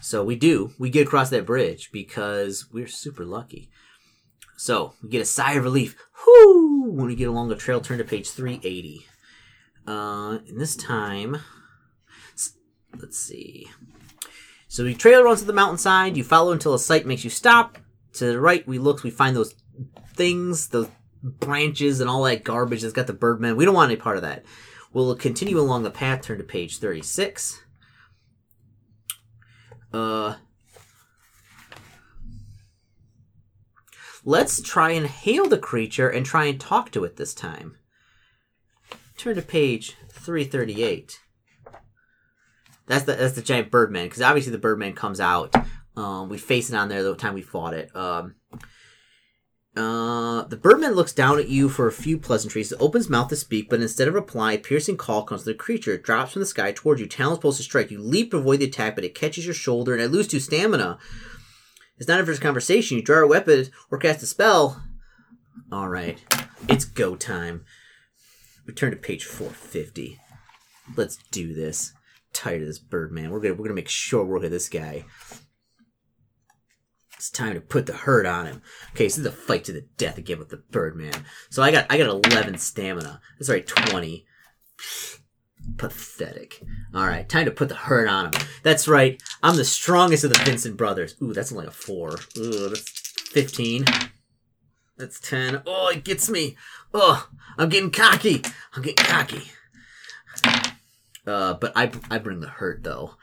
So 0.00 0.22
we 0.22 0.36
do. 0.36 0.70
We 0.78 0.88
get 0.88 1.08
across 1.08 1.30
that 1.30 1.46
bridge 1.46 1.90
because 1.92 2.66
we're 2.72 2.86
super 2.86 3.24
lucky. 3.24 3.70
So 4.56 4.94
we 5.02 5.08
get 5.08 5.20
a 5.20 5.24
sigh 5.24 5.54
of 5.54 5.64
relief. 5.64 5.96
Whoo! 6.24 6.92
When 6.92 7.06
we 7.06 7.16
get 7.16 7.28
along 7.28 7.48
the 7.48 7.56
trail, 7.56 7.80
turn 7.80 7.98
to 7.98 8.04
page 8.04 8.30
380. 8.30 9.06
Uh, 9.86 10.38
and 10.46 10.60
this 10.60 10.76
time, 10.76 11.38
let's 13.00 13.18
see. 13.18 13.68
So 14.68 14.84
we 14.84 14.94
trail 14.94 15.22
runs 15.22 15.40
to 15.40 15.46
the 15.46 15.52
mountainside. 15.52 16.16
You 16.16 16.24
follow 16.24 16.52
until 16.52 16.74
a 16.74 16.78
sight 16.78 17.06
makes 17.06 17.24
you 17.24 17.30
stop. 17.30 17.78
To 18.14 18.26
the 18.26 18.40
right, 18.40 18.66
we 18.66 18.78
look. 18.78 19.02
We 19.02 19.10
find 19.10 19.34
those 19.34 19.54
things, 20.14 20.68
those 20.68 20.88
branches, 21.22 22.00
and 22.00 22.10
all 22.10 22.22
that 22.24 22.44
garbage 22.44 22.82
that's 22.82 22.92
got 22.92 23.06
the 23.06 23.12
Birdman. 23.12 23.56
We 23.56 23.64
don't 23.64 23.74
want 23.74 23.90
any 23.90 24.00
part 24.00 24.16
of 24.16 24.22
that. 24.22 24.44
We'll 24.92 25.14
continue 25.16 25.58
along 25.58 25.82
the 25.82 25.90
path. 25.90 26.22
Turn 26.22 26.38
to 26.38 26.44
page 26.44 26.78
36. 26.78 27.62
Uh, 29.92 30.34
let's 34.24 34.60
try 34.60 34.90
and 34.90 35.06
hail 35.06 35.48
the 35.48 35.58
creature 35.58 36.08
and 36.08 36.24
try 36.24 36.44
and 36.44 36.60
talk 36.60 36.90
to 36.92 37.04
it 37.04 37.16
this 37.16 37.34
time. 37.34 37.76
Turn 39.16 39.36
to 39.36 39.42
page 39.42 39.96
338. 40.10 41.20
That's 42.86 43.04
the 43.04 43.14
that's 43.14 43.34
the 43.34 43.42
giant 43.42 43.70
birdman 43.70 44.06
because 44.06 44.22
obviously 44.22 44.52
the 44.52 44.58
birdman 44.58 44.94
comes 44.94 45.20
out. 45.20 45.54
Um, 45.96 46.28
we 46.28 46.38
face 46.38 46.70
it 46.70 46.76
on 46.76 46.88
there 46.88 47.02
the 47.02 47.14
time 47.14 47.34
we 47.34 47.42
fought 47.42 47.74
it. 47.74 47.94
Um, 47.94 48.36
uh, 49.74 50.42
the 50.44 50.56
birdman 50.56 50.92
looks 50.92 51.12
down 51.12 51.38
at 51.38 51.48
you 51.48 51.68
for 51.68 51.86
a 51.86 51.92
few 51.92 52.18
pleasantries. 52.18 52.72
It 52.72 52.80
opens 52.80 53.08
mouth 53.08 53.28
to 53.28 53.36
speak, 53.36 53.70
but 53.70 53.80
instead 53.80 54.06
of 54.06 54.14
reply, 54.14 54.52
a 54.52 54.58
piercing 54.58 54.98
call 54.98 55.22
comes 55.22 55.44
from 55.44 55.52
the 55.52 55.58
creature. 55.58 55.94
It 55.94 56.02
drops 56.02 56.32
from 56.32 56.40
the 56.40 56.46
sky 56.46 56.72
towards 56.72 57.00
you. 57.00 57.06
Talons 57.06 57.38
supposed 57.38 57.56
to 57.56 57.62
strike. 57.62 57.90
You 57.90 57.98
leap 57.98 58.30
to 58.30 58.36
avoid 58.36 58.60
the 58.60 58.66
attack, 58.66 58.94
but 58.94 59.04
it 59.04 59.14
catches 59.14 59.46
your 59.46 59.54
shoulder, 59.54 59.94
and 59.94 60.02
I 60.02 60.06
lose 60.06 60.28
two 60.28 60.40
stamina. 60.40 60.98
It's 61.96 62.08
not 62.08 62.20
a 62.20 62.26
first 62.26 62.42
conversation. 62.42 62.98
You 62.98 63.02
draw 63.02 63.20
a 63.20 63.26
weapon 63.26 63.66
or 63.90 63.98
cast 63.98 64.22
a 64.22 64.26
spell. 64.26 64.82
All 65.70 65.88
right, 65.88 66.22
it's 66.68 66.84
go 66.84 67.16
time. 67.16 67.64
We 68.66 68.74
turn 68.74 68.90
to 68.90 68.96
page 68.96 69.24
450. 69.24 70.18
Let's 70.96 71.16
do 71.30 71.54
this. 71.54 71.92
Tired 72.34 72.62
of 72.62 72.68
this 72.68 72.78
birdman. 72.78 73.30
We're 73.30 73.40
gonna 73.40 73.54
we're 73.54 73.64
gonna 73.64 73.74
make 73.74 73.90
work 74.12 74.44
of 74.44 74.50
this 74.50 74.68
guy. 74.68 75.04
It's 77.22 77.30
time 77.30 77.54
to 77.54 77.60
put 77.60 77.86
the 77.86 77.92
hurt 77.92 78.26
on 78.26 78.46
him. 78.46 78.62
Okay, 78.94 79.08
so 79.08 79.22
this 79.22 79.32
is 79.32 79.38
a 79.38 79.42
fight 79.46 79.62
to 79.66 79.72
the 79.72 79.86
death 79.96 80.18
again 80.18 80.40
with 80.40 80.48
the 80.48 80.56
Birdman. 80.56 81.24
So 81.50 81.62
I 81.62 81.70
got 81.70 81.86
I 81.88 81.96
got 81.96 82.08
eleven 82.26 82.58
stamina. 82.58 83.20
That's 83.38 83.48
right, 83.48 83.64
twenty. 83.64 84.26
Pathetic. 85.76 86.60
All 86.92 87.06
right, 87.06 87.28
time 87.28 87.44
to 87.44 87.52
put 87.52 87.68
the 87.68 87.76
hurt 87.76 88.08
on 88.08 88.24
him. 88.24 88.42
That's 88.64 88.88
right. 88.88 89.22
I'm 89.40 89.54
the 89.54 89.64
strongest 89.64 90.24
of 90.24 90.30
the 90.30 90.38
Vincent 90.40 90.76
brothers. 90.76 91.14
Ooh, 91.22 91.32
that's 91.32 91.52
only 91.52 91.66
a 91.66 91.70
four. 91.70 92.18
Ooh, 92.36 92.70
that's 92.70 92.80
fifteen. 93.30 93.84
That's 94.96 95.20
ten. 95.20 95.62
Oh, 95.64 95.90
it 95.94 96.02
gets 96.02 96.28
me. 96.28 96.56
Oh, 96.92 97.28
I'm 97.56 97.68
getting 97.68 97.92
cocky. 97.92 98.42
I'm 98.74 98.82
getting 98.82 99.06
cocky. 99.06 99.52
Uh, 101.24 101.54
but 101.54 101.70
I 101.76 101.92
I 102.10 102.18
bring 102.18 102.40
the 102.40 102.48
hurt 102.48 102.82
though. 102.82 103.14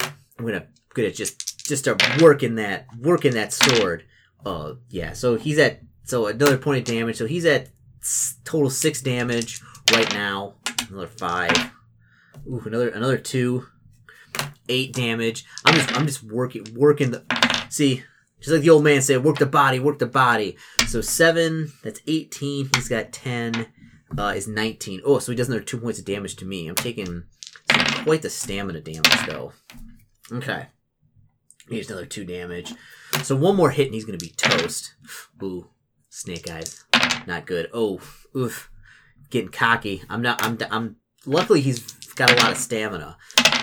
I'm 0.00 0.46
gonna 0.46 0.68
gonna 0.96 1.12
just 1.12 1.66
just 1.66 1.84
start 1.84 2.02
working 2.20 2.56
that 2.56 2.86
working 2.98 3.34
that 3.34 3.52
sword. 3.52 4.04
Uh, 4.44 4.74
yeah. 4.88 5.12
So 5.12 5.36
he's 5.36 5.58
at 5.58 5.80
so 6.04 6.26
another 6.26 6.58
point 6.58 6.78
of 6.78 6.84
damage. 6.84 7.16
So 7.16 7.26
he's 7.26 7.44
at 7.44 7.68
total 8.44 8.70
six 8.70 9.02
damage 9.02 9.60
right 9.92 10.12
now. 10.12 10.54
Another 10.88 11.06
five. 11.06 11.72
Ooh, 12.48 12.62
another 12.64 12.88
another 12.88 13.18
two. 13.18 13.66
Eight 14.68 14.92
damage. 14.92 15.44
I'm 15.64 15.74
just 15.74 15.96
I'm 15.96 16.06
just 16.06 16.22
working 16.22 16.66
working 16.74 17.12
the. 17.12 17.24
See, 17.68 18.02
just 18.40 18.52
like 18.52 18.62
the 18.62 18.70
old 18.70 18.84
man 18.84 19.02
said, 19.02 19.24
work 19.24 19.38
the 19.38 19.46
body, 19.46 19.78
work 19.78 19.98
the 19.98 20.06
body. 20.06 20.56
So 20.88 21.00
seven. 21.00 21.72
That's 21.82 22.00
eighteen. 22.06 22.68
He's 22.74 22.88
got 22.88 23.12
ten. 23.12 23.66
Uh, 24.16 24.32
is 24.36 24.48
nineteen. 24.48 25.00
Oh, 25.04 25.18
so 25.18 25.32
he 25.32 25.36
does 25.36 25.48
another 25.48 25.64
two 25.64 25.78
points 25.78 25.98
of 25.98 26.04
damage 26.04 26.36
to 26.36 26.44
me. 26.44 26.68
I'm 26.68 26.74
taking 26.74 27.24
quite 28.04 28.22
the 28.22 28.30
stamina 28.30 28.80
damage 28.80 29.26
though. 29.26 29.52
Okay. 30.32 30.66
He's 31.68 31.90
another 31.90 32.06
two 32.06 32.24
damage. 32.24 32.74
So 33.22 33.34
one 33.36 33.56
more 33.56 33.70
hit 33.70 33.86
and 33.86 33.94
he's 33.94 34.04
gonna 34.04 34.18
be 34.18 34.34
toast. 34.36 34.94
Ooh, 35.42 35.70
snake 36.08 36.50
eyes, 36.50 36.84
not 37.26 37.46
good. 37.46 37.68
Oh, 37.72 38.00
oof, 38.36 38.70
getting 39.30 39.50
cocky. 39.50 40.02
I'm 40.08 40.22
not. 40.22 40.44
I'm. 40.44 40.58
I'm. 40.70 40.96
Luckily, 41.24 41.60
he's 41.60 41.80
got 42.14 42.30
a 42.30 42.36
lot 42.36 42.52
of 42.52 42.58
stamina 42.58 43.16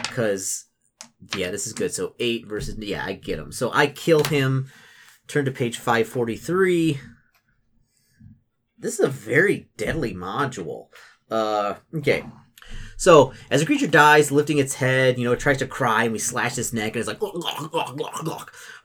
because 0.03 0.65
yeah, 1.35 1.51
this 1.51 1.65
is 1.65 1.73
good. 1.73 1.93
So 1.93 2.15
eight 2.19 2.47
versus 2.47 2.77
yeah, 2.77 3.05
I 3.05 3.13
get 3.13 3.39
him. 3.39 3.51
So 3.51 3.71
I 3.73 3.87
kill 3.87 4.23
him. 4.23 4.69
Turn 5.27 5.45
to 5.45 5.51
page 5.51 5.77
five 5.77 6.07
forty 6.07 6.35
three. 6.35 6.99
This 8.77 8.99
is 8.99 9.05
a 9.05 9.09
very 9.09 9.69
deadly 9.77 10.13
module. 10.13 10.87
Uh, 11.31 11.75
okay. 11.95 12.25
So 12.97 13.33
as 13.51 13.61
a 13.61 13.65
creature 13.65 13.87
dies, 13.87 14.31
lifting 14.31 14.59
its 14.59 14.75
head, 14.75 15.17
you 15.17 15.25
know, 15.25 15.33
it 15.33 15.39
tries 15.39 15.57
to 15.57 15.67
cry, 15.67 16.03
and 16.03 16.13
we 16.13 16.19
slash 16.19 16.57
its 16.57 16.73
neck, 16.73 16.95
and 16.95 16.97
it's 16.97 17.07
like, 17.07 17.21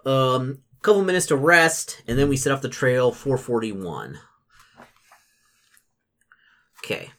um, 0.06 0.58
couple 0.82 1.02
minutes 1.02 1.26
to 1.26 1.36
rest, 1.36 2.02
and 2.06 2.18
then 2.18 2.28
we 2.28 2.36
set 2.36 2.52
off 2.52 2.62
the 2.62 2.68
trail 2.68 3.12
441. 3.12 4.18
Okay. 6.84 7.10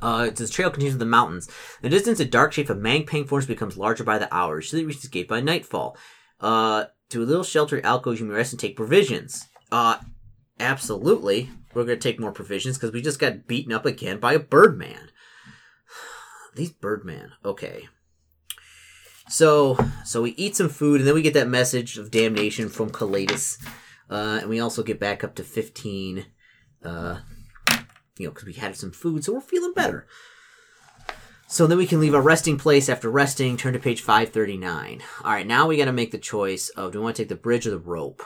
Uh, 0.00 0.30
the 0.30 0.46
trail 0.46 0.70
continues 0.70 0.94
to 0.94 0.98
the 0.98 1.04
mountains. 1.04 1.48
In 1.82 1.90
the 1.90 1.96
distance, 1.96 2.20
a 2.20 2.24
dark 2.24 2.52
shape 2.52 2.70
of 2.70 2.78
Mampang 2.78 3.26
forms 3.26 3.46
becomes 3.46 3.76
larger 3.76 4.04
by 4.04 4.18
the 4.18 4.32
hour. 4.34 4.60
Should 4.60 4.86
reach 4.86 5.00
the 5.00 5.08
gate 5.08 5.28
by 5.28 5.40
nightfall. 5.40 5.96
Uh, 6.40 6.84
to 7.10 7.22
a 7.22 7.24
little 7.24 7.44
sheltered 7.44 7.84
alcove, 7.84 8.20
you 8.20 8.26
may 8.26 8.34
rest 8.34 8.52
and 8.52 8.60
take 8.60 8.76
provisions. 8.76 9.46
Uh, 9.72 9.98
absolutely. 10.60 11.50
We're 11.74 11.84
gonna 11.84 11.96
take 11.96 12.20
more 12.20 12.32
provisions 12.32 12.76
because 12.76 12.92
we 12.92 13.02
just 13.02 13.18
got 13.18 13.46
beaten 13.46 13.72
up 13.72 13.86
again 13.86 14.18
by 14.18 14.34
a 14.34 14.38
birdman. 14.38 15.10
These 16.54 16.72
Birdman. 16.72 17.32
Okay. 17.44 17.88
So 19.28 19.78
so 20.04 20.22
we 20.22 20.30
eat 20.30 20.56
some 20.56 20.68
food 20.68 21.00
and 21.00 21.08
then 21.08 21.14
we 21.14 21.22
get 21.22 21.34
that 21.34 21.48
message 21.48 21.98
of 21.98 22.10
damnation 22.10 22.68
from 22.68 22.90
Calatus. 22.90 23.58
Uh, 24.10 24.38
and 24.40 24.48
we 24.48 24.58
also 24.58 24.82
get 24.82 24.98
back 24.98 25.22
up 25.22 25.34
to 25.34 25.42
15 25.42 26.24
uh, 26.84 27.18
you 28.18 28.26
know, 28.26 28.32
because 28.32 28.46
we 28.46 28.54
had 28.54 28.76
some 28.76 28.90
food, 28.90 29.24
so 29.24 29.32
we're 29.32 29.40
feeling 29.40 29.72
better. 29.72 30.06
So 31.46 31.66
then 31.66 31.78
we 31.78 31.86
can 31.86 32.00
leave 32.00 32.14
our 32.14 32.20
resting 32.20 32.58
place 32.58 32.88
after 32.88 33.10
resting, 33.10 33.56
turn 33.56 33.72
to 33.72 33.78
page 33.78 34.02
539. 34.02 35.02
All 35.24 35.32
right, 35.32 35.46
now 35.46 35.66
we 35.66 35.78
got 35.78 35.86
to 35.86 35.92
make 35.92 36.10
the 36.10 36.18
choice 36.18 36.68
of 36.70 36.92
do 36.92 36.98
we 36.98 37.04
want 37.04 37.16
to 37.16 37.22
take 37.22 37.30
the 37.30 37.36
bridge 37.36 37.66
or 37.66 37.70
the 37.70 37.78
rope? 37.78 38.22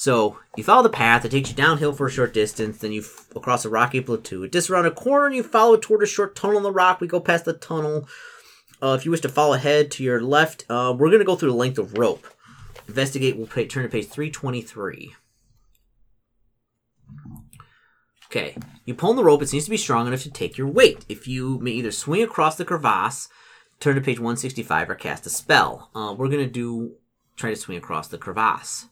So 0.00 0.38
you 0.56 0.64
follow 0.64 0.82
the 0.82 0.88
path. 0.88 1.26
It 1.26 1.30
takes 1.30 1.50
you 1.50 1.54
downhill 1.54 1.92
for 1.92 2.06
a 2.06 2.10
short 2.10 2.32
distance. 2.32 2.78
Then 2.78 2.90
you 2.90 3.02
f- 3.02 3.28
across 3.36 3.66
a 3.66 3.68
rocky 3.68 4.00
plateau. 4.00 4.44
It 4.44 4.50
disks 4.50 4.70
around 4.70 4.86
a 4.86 4.90
corner, 4.90 5.26
and 5.26 5.36
you 5.36 5.42
follow 5.42 5.76
toward 5.76 6.02
a 6.02 6.06
short 6.06 6.34
tunnel 6.34 6.56
in 6.56 6.62
the 6.62 6.72
rock. 6.72 7.02
We 7.02 7.06
go 7.06 7.20
past 7.20 7.44
the 7.44 7.52
tunnel. 7.52 8.08
Uh, 8.80 8.96
if 8.98 9.04
you 9.04 9.10
wish 9.10 9.20
to 9.20 9.28
follow 9.28 9.52
ahead 9.52 9.90
to 9.90 10.02
your 10.02 10.22
left, 10.22 10.64
uh, 10.70 10.94
we're 10.96 11.10
going 11.10 11.18
to 11.18 11.26
go 11.26 11.36
through 11.36 11.50
the 11.50 11.54
length 11.54 11.76
of 11.76 11.98
rope. 11.98 12.26
Investigate. 12.88 13.36
We'll 13.36 13.46
pay, 13.46 13.66
turn 13.66 13.82
to 13.82 13.90
page 13.90 14.08
three 14.08 14.30
twenty 14.30 14.62
three. 14.62 15.14
Okay, 18.30 18.56
you 18.86 18.94
pull 18.94 19.10
on 19.10 19.16
the 19.16 19.24
rope. 19.24 19.42
It 19.42 19.50
seems 19.50 19.64
to 19.64 19.70
be 19.70 19.76
strong 19.76 20.06
enough 20.06 20.22
to 20.22 20.30
take 20.30 20.56
your 20.56 20.68
weight. 20.68 21.04
If 21.10 21.28
you 21.28 21.58
may 21.58 21.72
either 21.72 21.92
swing 21.92 22.22
across 22.22 22.56
the 22.56 22.64
crevasse, 22.64 23.28
turn 23.80 23.96
to 23.96 24.00
page 24.00 24.18
165, 24.18 24.88
or 24.88 24.94
cast 24.94 25.26
a 25.26 25.28
spell. 25.28 25.90
Uh, 25.94 26.14
we're 26.16 26.28
going 26.28 26.46
to 26.46 26.50
do 26.50 26.94
try 27.36 27.50
to 27.50 27.56
swing 27.56 27.76
across 27.76 28.08
the 28.08 28.16
crevasse. 28.16 28.86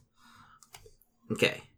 Okay. 1.30 1.62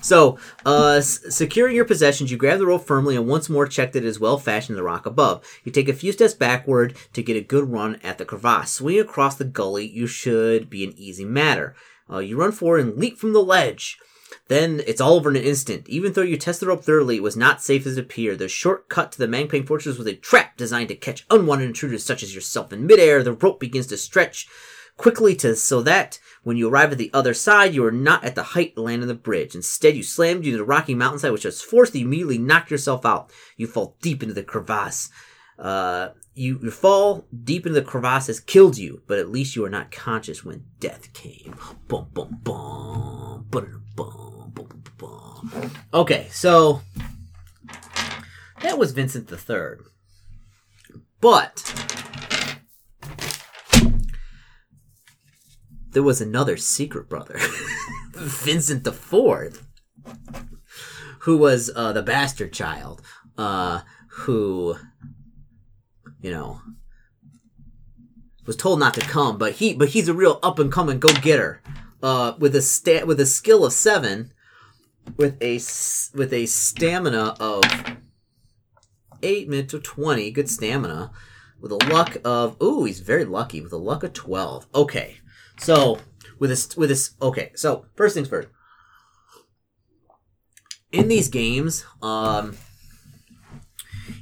So, 0.00 0.38
uh, 0.64 1.02
securing 1.02 1.76
your 1.76 1.84
possessions, 1.84 2.30
you 2.30 2.38
grab 2.38 2.58
the 2.58 2.66
rope 2.66 2.86
firmly 2.86 3.14
and 3.14 3.28
once 3.28 3.50
more 3.50 3.66
check 3.66 3.92
that 3.92 4.04
it 4.04 4.08
is 4.08 4.18
well 4.18 4.38
fashioned 4.38 4.70
in 4.70 4.76
the 4.76 4.82
rock 4.82 5.04
above. 5.04 5.44
You 5.64 5.72
take 5.72 5.88
a 5.88 5.92
few 5.92 6.12
steps 6.12 6.32
backward 6.32 6.96
to 7.12 7.22
get 7.22 7.36
a 7.36 7.42
good 7.42 7.70
run 7.70 7.96
at 8.02 8.16
the 8.16 8.24
crevasse. 8.24 8.72
Swinging 8.72 9.02
across 9.02 9.36
the 9.36 9.44
gully, 9.44 9.86
you 9.86 10.06
should 10.06 10.70
be 10.70 10.82
an 10.82 10.94
easy 10.96 11.26
matter. 11.26 11.74
Uh, 12.10 12.20
you 12.20 12.38
run 12.38 12.52
forward 12.52 12.80
and 12.80 12.96
leap 12.96 13.18
from 13.18 13.34
the 13.34 13.42
ledge. 13.42 13.98
Then 14.48 14.82
it's 14.86 15.00
all 15.00 15.14
over 15.14 15.28
in 15.28 15.36
an 15.36 15.42
instant. 15.42 15.86
Even 15.88 16.14
though 16.14 16.22
you 16.22 16.38
test 16.38 16.60
the 16.60 16.66
rope 16.66 16.84
thoroughly, 16.84 17.16
it 17.16 17.22
was 17.22 17.36
not 17.36 17.62
safe 17.62 17.86
as 17.86 17.98
it 17.98 18.00
appeared. 18.00 18.38
The 18.38 18.48
shortcut 18.48 19.12
to 19.12 19.18
the 19.18 19.26
Mampang 19.26 19.66
Fortress 19.66 19.98
was 19.98 20.06
a 20.06 20.14
trap 20.14 20.56
designed 20.56 20.88
to 20.88 20.94
catch 20.94 21.26
unwanted 21.30 21.68
intruders 21.68 22.04
such 22.04 22.22
as 22.22 22.34
yourself. 22.34 22.72
In 22.72 22.86
midair, 22.86 23.22
the 23.22 23.32
rope 23.32 23.60
begins 23.60 23.88
to 23.88 23.98
stretch 23.98 24.48
quickly 24.98 25.34
to 25.36 25.56
so 25.56 25.80
that 25.82 26.20
when 26.42 26.58
you 26.58 26.68
arrive 26.68 26.92
at 26.92 26.98
the 26.98 27.10
other 27.14 27.32
side, 27.32 27.74
you 27.74 27.84
are 27.84 27.92
not 27.92 28.24
at 28.24 28.34
the 28.34 28.42
height 28.42 28.76
land 28.76 29.02
on 29.02 29.08
the 29.08 29.14
bridge. 29.14 29.54
Instead, 29.54 29.96
you 29.96 30.02
slammed 30.02 30.44
into 30.44 30.58
the 30.58 30.64
rocky 30.64 30.94
mountainside, 30.94 31.32
which 31.32 31.44
has 31.44 31.62
forced 31.62 31.94
you 31.94 32.04
immediately 32.04 32.38
knock 32.38 32.70
yourself 32.70 33.06
out. 33.06 33.30
You 33.56 33.66
fall 33.66 33.96
deep 34.02 34.22
into 34.22 34.34
the 34.34 34.42
crevasse. 34.42 35.08
Uh, 35.58 36.10
you, 36.34 36.58
you 36.62 36.70
fall 36.70 37.26
deep 37.44 37.66
into 37.66 37.80
the 37.80 37.86
crevasse 37.86 38.28
has 38.28 38.40
killed 38.40 38.78
you, 38.78 39.02
but 39.06 39.18
at 39.18 39.30
least 39.30 39.56
you 39.56 39.64
are 39.64 39.70
not 39.70 39.90
conscious 39.90 40.44
when 40.44 40.64
death 40.78 41.12
came. 41.12 41.56
Boom, 41.88 42.06
boom, 42.12 42.38
boom, 42.42 43.46
boom, 43.50 43.82
boom, 43.96 44.52
boom, 44.54 44.82
boom. 44.96 45.70
Okay, 45.92 46.28
so 46.30 46.80
that 48.62 48.78
was 48.78 48.92
Vincent 48.92 49.28
the 49.28 49.36
Third, 49.36 49.82
but 51.20 51.97
there 55.92 56.02
was 56.02 56.20
another 56.20 56.56
secret 56.56 57.08
brother, 57.08 57.38
Vincent 58.14 58.84
the 58.84 58.92
Fourth, 58.92 59.66
who 61.20 61.36
was 61.36 61.70
uh, 61.74 61.92
the 61.92 62.02
bastard 62.02 62.52
child, 62.52 63.02
uh, 63.36 63.80
who, 64.08 64.76
you 66.20 66.30
know, 66.30 66.60
was 68.46 68.56
told 68.56 68.80
not 68.80 68.94
to 68.94 69.00
come, 69.00 69.38
but 69.38 69.54
he, 69.54 69.74
but 69.74 69.90
he's 69.90 70.08
a 70.08 70.14
real 70.14 70.38
up 70.42 70.58
and 70.58 70.72
coming 70.72 70.98
go 70.98 71.08
getter, 71.22 71.62
uh, 72.02 72.34
with 72.38 72.54
a 72.54 73.04
with 73.06 73.20
a 73.20 73.26
skill 73.26 73.64
of 73.64 73.72
seven, 73.72 74.32
with 75.16 75.36
a 75.42 75.54
with 76.16 76.32
a 76.32 76.46
stamina 76.46 77.36
of 77.40 77.62
eight 79.22 79.48
minutes 79.48 79.72
to 79.72 79.80
twenty, 79.80 80.30
good 80.30 80.48
stamina, 80.48 81.10
with 81.60 81.72
a 81.72 81.88
luck 81.92 82.16
of 82.24 82.56
ooh, 82.62 82.84
he's 82.84 83.00
very 83.00 83.24
lucky 83.24 83.60
with 83.60 83.72
a 83.72 83.76
luck 83.76 84.02
of 84.02 84.12
twelve. 84.12 84.66
Okay, 84.74 85.18
so 85.58 85.98
with 86.38 86.50
this 86.50 86.76
with 86.76 86.88
this 86.88 87.12
okay, 87.20 87.52
so 87.54 87.86
first 87.96 88.14
things 88.14 88.28
first. 88.28 88.48
In 90.92 91.08
these 91.08 91.28
games, 91.28 91.84
um 92.02 92.56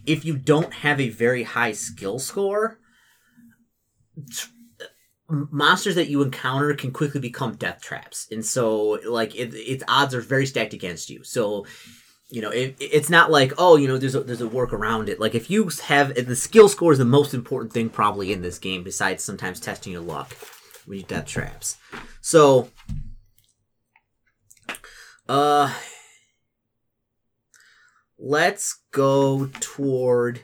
if 0.07 0.25
you 0.25 0.37
don't 0.37 0.73
have 0.73 1.01
a 1.01 1.09
very 1.09 1.43
high 1.43 1.73
skill 1.73 2.19
score, 2.19 2.79
monsters 5.29 5.97
that 5.97 6.09
you 6.09 6.23
encounter 6.23 6.75
can 6.75 6.93
quickly 6.93 7.21
become 7.21 7.57
death 7.57 7.81
traps. 7.81 8.29
And 8.31 8.45
so 8.45 8.99
like 9.07 9.35
it, 9.35 9.55
its 9.55 9.85
odds 9.89 10.15
are 10.15 10.21
very 10.21 10.47
stacked 10.47 10.75
against 10.75 11.11
you. 11.11 11.23
So 11.25 11.67
you 12.29 12.43
know, 12.43 12.51
it, 12.51 12.75
it's 12.81 13.11
not 13.11 13.31
like 13.31 13.53
oh, 13.59 13.77
you 13.77 13.87
know, 13.87 13.99
there's 13.99 14.15
a 14.15 14.21
there's 14.21 14.41
a 14.41 14.49
work 14.49 14.73
around 14.73 15.09
it. 15.09 15.21
Like 15.21 15.35
if 15.35 15.51
you 15.51 15.71
have 15.85 16.15
the 16.15 16.35
skill 16.35 16.69
score 16.69 16.93
is 16.93 16.99
the 16.99 17.05
most 17.05 17.35
important 17.35 17.73
thing 17.73 17.89
probably 17.89 18.33
in 18.33 18.43
this 18.43 18.59
game, 18.59 18.83
besides 18.83 19.23
sometimes 19.23 19.61
testing 19.61 19.93
your 19.93 20.03
luck 20.03 20.35
when 20.87 20.99
you 20.99 21.05
death 21.05 21.27
traps. 21.27 21.77
So, 22.21 22.71
uh, 25.29 25.73
let's 28.19 28.81
go 28.93 29.51
toward. 29.61 30.41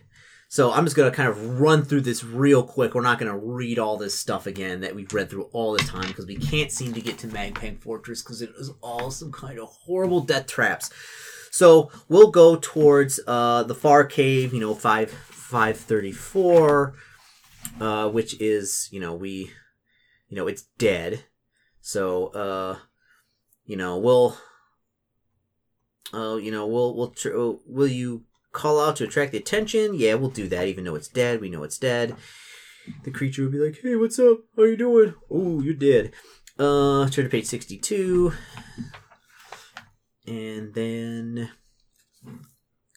So 0.49 0.71
I'm 0.71 0.85
just 0.85 0.97
gonna 0.97 1.11
kind 1.11 1.31
of 1.31 1.61
run 1.61 1.83
through 1.83 2.03
this 2.03 2.23
real 2.23 2.63
quick. 2.63 2.95
We're 2.95 3.01
not 3.01 3.19
gonna 3.19 3.39
read 3.39 3.79
all 3.79 3.97
this 3.97 4.19
stuff 4.19 4.47
again 4.47 4.81
that 4.83 4.95
we've 4.95 5.13
read 5.15 5.31
through 5.31 5.49
all 5.53 5.73
the 5.73 5.83
time 5.83 6.09
because 6.09 6.27
we 6.27 6.37
can't 6.37 6.71
seem 6.71 6.93
to 6.93 7.01
get 7.01 7.17
to 7.19 7.29
Mampang 7.29 7.81
Fortress 7.81 8.23
because 8.23 8.43
it 8.43 8.51
is 8.59 8.71
all 8.83 9.11
some 9.11 9.33
kind 9.33 9.59
of 9.59 9.69
horrible 9.69 10.21
death 10.21 10.47
traps. 10.47 10.91
So 11.51 11.91
we'll 12.09 12.31
go 12.31 12.57
towards 12.57 13.21
uh, 13.27 13.63
the 13.63 13.75
far 13.75 14.05
cave. 14.05 14.53
You 14.53 14.61
know, 14.61 14.75
five 14.75 15.11
five 15.11 15.77
thirty 15.77 16.13
four, 16.13 16.95
uh, 17.81 18.09
which 18.11 18.39
is 18.41 18.89
you 18.91 19.01
know 19.01 19.15
we, 19.15 19.51
you 20.33 20.37
know 20.37 20.47
it's 20.47 20.63
dead. 20.79 21.27
So 21.83 22.29
uh, 22.29 22.79
you 23.67 23.77
know 23.77 23.99
we'll, 23.99 24.39
uh, 26.15 26.37
you 26.37 26.51
know 26.51 26.67
we'll 26.67 26.97
we'll 26.97 27.11
tr- 27.11 27.37
uh, 27.37 27.53
will 27.67 27.87
you 27.87 28.25
call 28.53 28.81
out 28.81 28.97
to 28.97 29.05
attract 29.05 29.33
the 29.33 29.39
attention? 29.39 29.93
Yeah, 29.93 30.15
we'll 30.15 30.31
do 30.31 30.49
that. 30.49 30.69
Even 30.69 30.85
though 30.85 30.95
it's 30.95 31.09
dead, 31.09 31.43
we 31.43 31.51
know 31.51 31.65
it's 31.65 31.77
dead. 31.77 32.17
The 33.05 33.11
creature 33.11 33.43
will 33.43 33.53
be 33.53 33.59
like, 33.59 33.79
"Hey, 33.83 33.95
what's 33.95 34.19
up? 34.19 34.39
How 34.57 34.63
you 34.63 34.79
doing? 34.79 35.13
Oh, 35.31 35.61
you're 35.61 35.75
dead." 35.75 36.13
Uh, 36.59 37.11
turn 37.11 37.27
to 37.27 37.31
page 37.31 37.45
sixty-two 37.45 38.33
and 40.27 40.73
then 40.73 41.51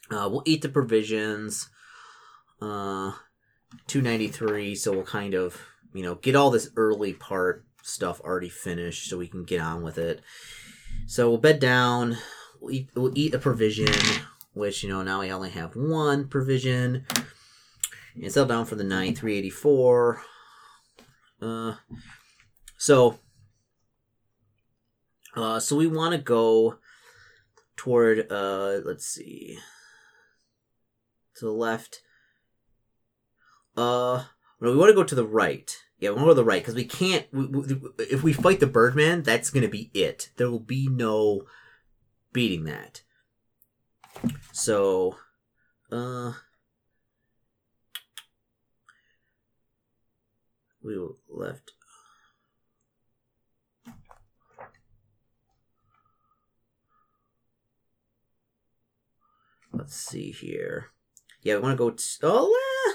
uh, 0.09 0.29
we'll 0.31 0.43
eat 0.45 0.61
the 0.61 0.69
provisions. 0.69 1.69
Uh, 2.61 3.11
two 3.87 4.01
ninety 4.01 4.29
three. 4.29 4.73
So 4.73 4.93
we'll 4.93 5.03
kind 5.03 5.33
of 5.33 5.59
you 5.95 6.03
know 6.03 6.15
get 6.15 6.35
all 6.35 6.51
this 6.51 6.69
early 6.75 7.13
part 7.13 7.65
stuff 7.81 8.21
already 8.21 8.49
finished, 8.49 9.09
so 9.09 9.17
we 9.17 9.27
can 9.27 9.43
get 9.43 9.61
on 9.61 9.81
with 9.81 9.97
it. 9.97 10.21
So 11.07 11.29
we'll 11.29 11.39
bed 11.39 11.59
down. 11.59 12.17
We'll 12.59 12.71
eat. 12.71 12.89
We'll 12.95 13.17
eat 13.17 13.33
a 13.33 13.39
provision, 13.39 13.93
which 14.53 14.83
you 14.83 14.89
know 14.89 15.01
now 15.01 15.21
we 15.21 15.31
only 15.31 15.49
have 15.51 15.75
one 15.75 16.27
provision. 16.27 17.05
And 18.15 18.31
settle 18.31 18.47
down 18.47 18.65
for 18.65 18.75
the 18.75 18.83
night. 18.83 19.17
Three 19.17 19.37
eighty 19.37 19.49
four. 19.49 20.21
Uh, 21.41 21.75
so. 22.77 23.19
Uh, 25.35 25.59
so 25.59 25.75
we 25.75 25.87
want 25.87 26.13
to 26.13 26.17
go 26.17 26.77
toward 27.75 28.31
uh 28.31 28.79
let's 28.85 29.05
see 29.05 29.57
to 31.35 31.45
the 31.45 31.51
left 31.51 32.01
uh 33.75 34.23
no 34.61 34.71
we 34.71 34.77
want 34.77 34.89
to 34.89 34.95
go 34.95 35.03
to 35.03 35.15
the 35.15 35.27
right 35.27 35.83
yeah 36.13 36.19
to 36.19 36.25
go 36.25 36.33
the 36.33 36.43
right 36.43 36.61
because 36.61 36.75
we 36.75 36.85
can't 36.85 37.25
we, 37.31 37.45
we, 37.45 37.81
if 37.99 38.23
we 38.23 38.33
fight 38.33 38.59
the 38.59 38.67
birdman 38.67 39.23
that's 39.23 39.49
gonna 39.49 39.67
be 39.67 39.89
it 39.93 40.29
there 40.37 40.49
will 40.49 40.59
be 40.59 40.87
no 40.87 41.43
beating 42.33 42.65
that 42.65 43.01
so 44.51 45.17
uh 45.91 46.33
we 50.83 50.97
left 51.29 51.73
Let's 59.77 59.95
see 59.95 60.31
here. 60.31 60.91
Yeah, 61.41 61.55
we 61.55 61.63
want 61.63 61.73
to 61.73 61.77
go. 61.77 61.89
T- 61.89 62.03
oh, 62.23 62.55
eh. 62.89 62.93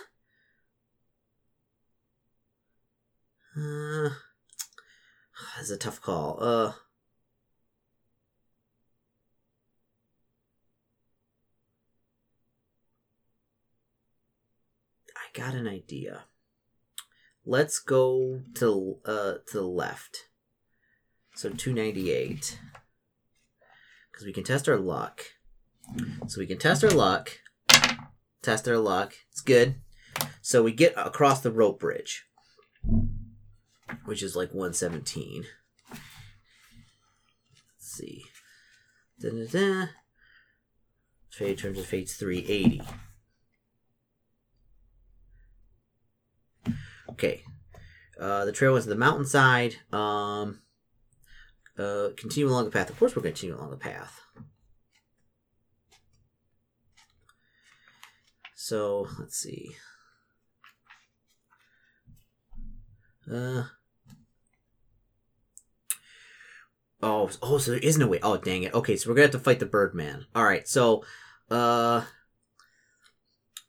Uh, 3.60 4.10
that's 5.56 5.70
a 5.70 5.76
tough 5.76 6.00
call. 6.00 6.38
Uh, 6.40 6.72
I 15.16 15.38
got 15.38 15.54
an 15.54 15.68
idea. 15.68 16.24
Let's 17.46 17.78
go 17.78 18.42
to 18.54 18.98
uh 19.04 19.34
to 19.46 19.52
the 19.52 19.62
left. 19.62 20.28
So 21.34 21.50
two 21.50 21.72
ninety 21.72 22.10
eight. 22.10 22.58
Because 24.10 24.26
we 24.26 24.32
can 24.32 24.44
test 24.44 24.68
our 24.68 24.76
luck. 24.76 25.22
So 26.28 26.40
we 26.40 26.46
can 26.46 26.58
test 26.58 26.84
our 26.84 26.90
luck. 26.90 27.38
Test 28.42 28.68
our 28.68 28.78
luck. 28.78 29.14
It's 29.30 29.40
good. 29.40 29.76
So 30.42 30.62
we 30.62 30.72
get 30.72 30.94
across 30.96 31.40
the 31.40 31.50
rope 31.50 31.80
bridge, 31.80 32.26
which 34.04 34.22
is 34.22 34.36
like 34.36 34.50
117. 34.50 35.44
Let's 35.90 36.00
see. 37.78 38.24
Da-da-da. 39.20 39.86
Fate 41.30 41.58
turns 41.58 41.78
to 41.78 41.84
fate's 41.84 42.14
380. 42.14 42.82
Okay. 47.10 47.42
Uh, 48.18 48.44
the 48.44 48.52
trail 48.52 48.72
was 48.72 48.86
the 48.86 48.94
mountainside. 48.94 49.76
Um, 49.92 50.60
uh, 51.78 52.08
continue 52.16 52.48
along 52.48 52.66
the 52.66 52.70
path. 52.70 52.90
Of 52.90 52.98
course, 52.98 53.16
we're 53.16 53.22
going 53.22 53.34
to 53.34 53.40
continue 53.40 53.58
along 53.58 53.70
the 53.70 53.76
path. 53.76 54.20
So 58.54 59.08
let's 59.18 59.36
see. 59.36 59.74
Uh, 63.32 63.64
Oh, 67.02 67.30
oh, 67.42 67.58
so 67.58 67.70
there 67.70 67.80
is 67.80 67.96
no 67.96 68.06
way. 68.06 68.18
Oh, 68.22 68.36
dang 68.36 68.62
it. 68.62 68.74
Okay, 68.74 68.96
so 68.96 69.08
we're 69.08 69.14
gonna 69.14 69.24
have 69.26 69.32
to 69.32 69.38
fight 69.38 69.58
the 69.58 69.66
Birdman. 69.66 70.26
All 70.34 70.44
right, 70.44 70.68
so, 70.68 71.04
uh, 71.50 72.04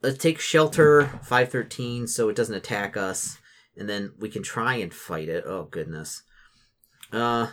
let's 0.01 0.17
take 0.17 0.39
shelter 0.39 1.07
five 1.23 1.49
thirteen 1.49 2.07
so 2.07 2.27
it 2.27 2.35
doesn't 2.35 2.55
attack 2.55 2.97
us, 2.97 3.37
and 3.77 3.87
then 3.87 4.11
we 4.19 4.29
can 4.29 4.43
try 4.43 4.75
and 4.75 4.93
fight 4.93 5.29
it. 5.29 5.43
Oh 5.45 5.63
goodness. 5.63 6.23
Uh, 7.13 7.47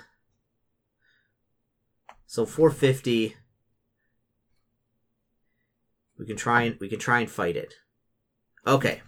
so 2.26 2.44
four 2.44 2.70
fifty. 2.70 3.36
We 6.18 6.26
can 6.26 6.36
try 6.36 6.62
and 6.62 6.80
we 6.80 6.88
can 6.88 6.98
try 6.98 7.20
and 7.20 7.30
fight 7.30 7.56
it. 7.56 7.74
Okay. 8.66 9.02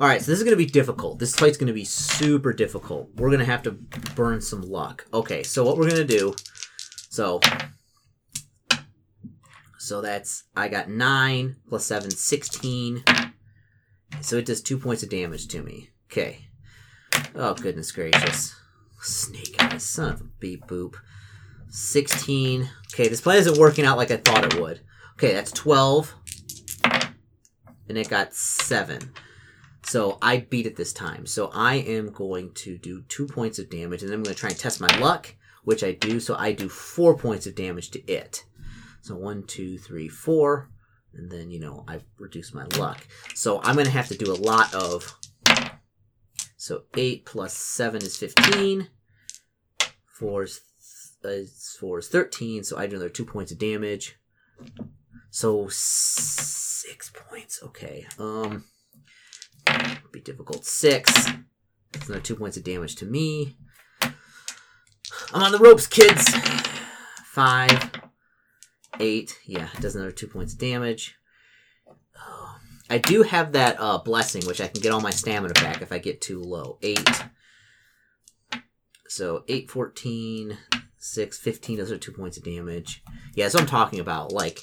All 0.00 0.08
right, 0.08 0.20
so 0.20 0.30
this 0.30 0.38
is 0.38 0.44
going 0.44 0.56
to 0.56 0.64
be 0.64 0.66
difficult. 0.66 1.18
This 1.18 1.34
fight's 1.34 1.56
going 1.56 1.68
to 1.68 1.72
be 1.72 1.84
super 1.84 2.52
difficult. 2.52 3.10
We're 3.16 3.28
going 3.28 3.40
to 3.40 3.44
have 3.46 3.62
to 3.64 3.72
burn 3.72 4.40
some 4.40 4.62
luck. 4.62 5.06
Okay, 5.12 5.42
so 5.42 5.64
what 5.64 5.76
we're 5.76 5.90
going 5.90 6.06
to 6.06 6.18
do 6.18 6.34
so 7.18 7.40
so 9.78 10.00
that's 10.02 10.44
I 10.54 10.68
got 10.68 10.90
9 10.90 11.56
plus 11.68 11.84
7 11.86 12.10
16. 12.10 13.02
So 14.20 14.36
it 14.36 14.46
does 14.46 14.62
2 14.62 14.78
points 14.78 15.02
of 15.02 15.08
damage 15.08 15.48
to 15.48 15.62
me. 15.62 15.90
Okay. 16.06 16.48
Oh 17.34 17.54
goodness 17.54 17.90
gracious. 17.90 18.54
Snake 19.00 19.56
eyes, 19.58 19.84
son 19.84 20.12
of 20.12 20.20
a 20.20 20.24
beep 20.38 20.66
boop. 20.66 20.96
16. 21.70 22.68
Okay, 22.92 23.08
this 23.08 23.20
plan 23.20 23.38
isn't 23.38 23.58
working 23.58 23.84
out 23.84 23.96
like 23.96 24.10
I 24.10 24.18
thought 24.18 24.44
it 24.44 24.60
would. 24.60 24.80
Okay, 25.14 25.32
that's 25.32 25.52
12. 25.52 26.14
And 27.88 27.96
it 27.96 28.08
got 28.08 28.34
7. 28.34 29.12
So 29.88 30.18
I 30.20 30.40
beat 30.50 30.66
it 30.66 30.76
this 30.76 30.92
time. 30.92 31.24
So 31.24 31.50
I 31.54 31.76
am 31.76 32.12
going 32.12 32.52
to 32.56 32.76
do 32.76 33.00
2 33.08 33.26
points 33.26 33.58
of 33.58 33.70
damage, 33.70 34.02
and 34.02 34.10
then 34.10 34.18
I'm 34.18 34.22
going 34.22 34.34
to 34.34 34.38
try 34.38 34.50
and 34.50 34.58
test 34.58 34.82
my 34.82 34.98
luck, 34.98 35.34
which 35.64 35.82
I 35.82 35.92
do. 35.92 36.20
So 36.20 36.34
I 36.34 36.52
do 36.52 36.68
4 36.68 37.16
points 37.16 37.46
of 37.46 37.54
damage 37.54 37.90
to 37.92 38.04
it. 38.06 38.44
So 39.00 39.16
1, 39.16 39.44
2, 39.44 39.78
3, 39.78 40.08
4. 40.08 40.70
And 41.14 41.30
then, 41.30 41.50
you 41.50 41.58
know, 41.58 41.86
I 41.88 42.00
reduce 42.18 42.52
my 42.52 42.66
luck. 42.76 43.06
So 43.34 43.62
I'm 43.62 43.76
going 43.76 43.86
to 43.86 43.90
have 43.90 44.08
to 44.08 44.14
do 44.14 44.30
a 44.30 44.36
lot 44.36 44.74
of. 44.74 45.18
So 46.58 46.82
8 46.94 47.24
plus 47.24 47.54
7 47.54 48.02
is 48.02 48.14
15. 48.18 48.88
4 50.04 50.42
is, 50.42 50.60
4 51.80 51.98
is 51.98 52.08
13. 52.08 52.62
So 52.62 52.76
I 52.76 52.86
do 52.86 52.96
another 52.96 53.08
2 53.08 53.24
points 53.24 53.52
of 53.52 53.58
damage. 53.58 54.18
So 55.30 55.68
6 55.70 57.12
points. 57.14 57.60
Okay. 57.62 58.06
Um 58.18 58.64
difficult. 60.28 60.64
Six. 60.64 61.10
That's 61.92 62.08
another 62.08 62.20
two 62.22 62.36
points 62.36 62.56
of 62.56 62.64
damage 62.64 62.96
to 62.96 63.06
me. 63.06 63.56
I'm 64.02 65.42
on 65.42 65.52
the 65.52 65.58
ropes, 65.58 65.86
kids. 65.86 66.28
Five. 67.24 67.90
Eight. 69.00 69.38
Yeah, 69.46 69.68
it 69.74 69.80
does 69.80 69.96
another 69.96 70.12
two 70.12 70.26
points 70.26 70.52
of 70.52 70.58
damage. 70.58 71.16
Oh. 72.18 72.56
I 72.90 72.98
do 72.98 73.22
have 73.22 73.52
that 73.52 73.76
uh, 73.80 73.98
blessing, 73.98 74.46
which 74.46 74.60
I 74.60 74.68
can 74.68 74.82
get 74.82 74.92
all 74.92 75.00
my 75.00 75.10
stamina 75.10 75.54
back 75.54 75.80
if 75.80 75.92
I 75.92 75.98
get 75.98 76.20
too 76.20 76.42
low. 76.42 76.78
Eight. 76.82 77.08
So 79.08 79.44
8, 79.48 79.70
14, 79.70 80.58
6, 80.98 81.38
15. 81.38 81.78
Those 81.78 81.90
are 81.90 81.96
two 81.96 82.12
points 82.12 82.36
of 82.36 82.44
damage. 82.44 83.02
Yeah, 83.34 83.44
that's 83.44 83.54
what 83.54 83.62
I'm 83.62 83.68
talking 83.68 84.00
about. 84.00 84.32
Like, 84.32 84.60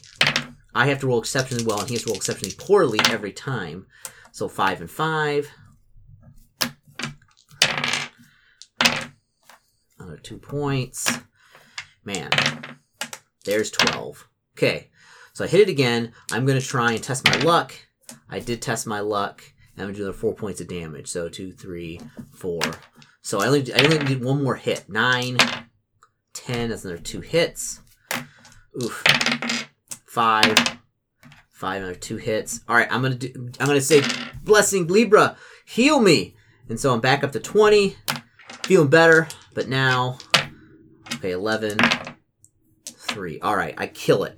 I 0.76 0.88
have 0.88 1.00
to 1.00 1.08
roll 1.08 1.20
exceptionally 1.20 1.66
well, 1.66 1.80
and 1.80 1.90
he 1.90 1.96
has 1.96 2.04
to 2.04 2.10
roll 2.10 2.18
exceptionally 2.18 2.54
poorly 2.56 3.00
every 3.10 3.32
time. 3.32 3.88
So 4.36 4.50
five 4.50 4.82
and 4.82 4.92
five. 4.92 5.50
Another 9.98 10.18
two 10.22 10.40
points. 10.40 11.20
Man, 12.04 12.30
there's 13.46 13.72
12. 13.72 14.28
Okay, 14.58 14.90
so 15.32 15.46
I 15.46 15.48
hit 15.48 15.62
it 15.62 15.70
again. 15.70 16.12
I'm 16.34 16.46
going 16.46 16.60
to 16.60 16.68
try 16.68 16.92
and 16.92 17.02
test 17.02 17.26
my 17.26 17.38
luck. 17.44 17.76
I 18.30 18.40
did 18.40 18.62
test 18.62 18.86
my 18.86 19.00
luck. 19.00 19.42
I'm 19.78 19.86
going 19.86 19.94
to 19.94 19.98
do 20.00 20.04
another 20.04 20.18
four 20.18 20.36
points 20.36 20.60
of 20.60 20.68
damage. 20.68 21.08
So 21.08 21.30
two, 21.30 21.54
three, 21.54 22.02
four. 22.34 22.60
So 23.22 23.40
I 23.40 23.48
only, 23.48 23.74
I 23.74 23.86
only 23.86 24.00
did 24.00 24.22
one 24.22 24.44
more 24.44 24.58
hit. 24.58 24.90
Nine, 24.90 25.38
ten. 26.34 26.72
That's 26.72 26.84
another 26.84 27.02
two 27.02 27.22
hits. 27.22 27.80
Oof. 28.84 29.02
Five, 30.06 30.78
Five 31.56 31.84
another 31.84 31.96
two 31.96 32.18
hits. 32.18 32.60
All 32.68 32.76
right, 32.76 32.92
I'm 32.92 33.02
gonna 33.02 33.16
do. 33.16 33.32
I'm 33.62 33.68
gonna 33.68 33.80
say, 33.80 34.04
blessing 34.44 34.88
Libra, 34.88 35.38
heal 35.64 36.02
me. 36.02 36.36
And 36.68 36.78
so 36.78 36.94
I'm 36.94 37.00
back 37.00 37.24
up 37.24 37.32
to 37.32 37.40
twenty, 37.40 37.96
feeling 38.64 38.90
better. 38.90 39.30
But 39.54 39.70
now, 39.70 40.18
okay, 41.14 41.32
11, 41.32 41.78
3. 42.86 43.40
All 43.40 43.56
right, 43.56 43.74
I 43.78 43.88
kill 43.88 44.26
it. 44.26 44.38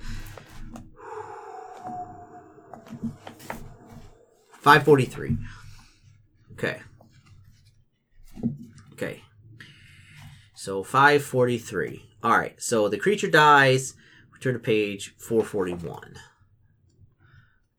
543. 4.60 5.38
Okay. 6.51 6.80
Okay. 8.93 9.23
So 10.53 10.84
543. 10.84 12.03
All 12.21 12.38
right. 12.38 12.62
So 12.62 12.89
the 12.89 12.97
creature 12.97 13.30
dies. 13.30 13.95
Return 14.32 14.53
to 14.53 14.60
page 14.60 15.15
441. 15.17 16.15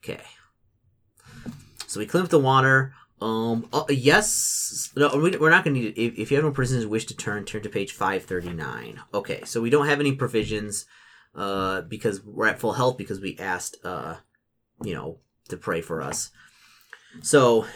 Okay. 0.02 0.20
So 1.86 2.00
we 2.00 2.06
clean 2.06 2.24
up 2.24 2.30
the 2.30 2.38
water. 2.38 2.94
Um. 3.20 3.68
Uh, 3.72 3.84
yes. 3.88 4.90
No, 4.96 5.08
we, 5.16 5.34
are 5.36 5.50
not 5.50 5.64
going 5.64 5.74
to 5.74 5.80
need 5.80 5.96
it. 5.96 6.00
If, 6.00 6.18
if, 6.18 6.30
you 6.30 6.36
have 6.36 6.44
no 6.44 6.52
prisoners 6.52 6.86
wish 6.86 7.06
to 7.06 7.16
turn, 7.16 7.44
turn 7.44 7.62
to 7.62 7.68
page 7.68 7.92
five 7.92 8.24
thirty 8.24 8.52
nine. 8.52 9.00
Okay. 9.12 9.42
So 9.44 9.60
we 9.60 9.70
don't 9.70 9.88
have 9.88 10.00
any 10.00 10.12
provisions, 10.12 10.86
uh, 11.34 11.82
because 11.82 12.24
we're 12.24 12.46
at 12.46 12.60
full 12.60 12.74
health 12.74 12.96
because 12.96 13.20
we 13.20 13.36
asked, 13.38 13.76
uh, 13.84 14.16
you 14.82 14.94
know, 14.94 15.18
to 15.48 15.56
pray 15.56 15.80
for 15.80 16.00
us. 16.00 16.30
So 17.22 17.66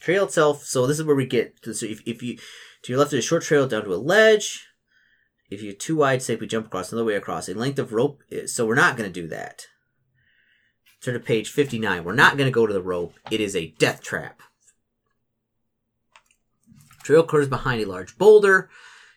trail 0.00 0.24
itself. 0.24 0.64
So 0.64 0.86
this 0.86 0.98
is 0.98 1.04
where 1.04 1.16
we 1.16 1.26
get. 1.26 1.60
To, 1.62 1.74
so 1.74 1.86
if 1.86 2.02
if 2.06 2.22
you 2.22 2.36
to 2.82 2.92
your 2.92 2.98
left, 2.98 3.12
is 3.12 3.18
a 3.20 3.22
short 3.22 3.42
trail 3.42 3.66
down 3.66 3.84
to 3.84 3.94
a 3.94 3.96
ledge. 3.96 4.68
If 5.50 5.62
you're 5.62 5.72
too 5.72 5.96
wide, 5.96 6.22
say 6.22 6.36
we 6.36 6.46
jump 6.46 6.66
across 6.66 6.92
another 6.92 7.06
way 7.06 7.14
across. 7.14 7.48
A 7.48 7.54
length 7.54 7.78
of 7.78 7.92
rope. 7.92 8.22
Is, 8.28 8.54
so 8.54 8.66
we're 8.66 8.74
not 8.74 8.96
going 8.96 9.12
to 9.12 9.20
do 9.20 9.26
that. 9.28 9.66
Turn 11.04 11.12
to 11.12 11.20
page 11.20 11.50
59. 11.50 12.02
We're 12.02 12.14
not 12.14 12.38
going 12.38 12.48
to 12.48 12.54
go 12.54 12.66
to 12.66 12.72
the 12.72 12.80
rope. 12.80 13.12
It 13.30 13.38
is 13.38 13.54
a 13.54 13.74
death 13.78 14.00
trap. 14.00 14.40
Trail 17.02 17.20
occurs 17.20 17.46
behind 17.46 17.82
a 17.82 17.84
large 17.84 18.16
boulder. 18.16 18.70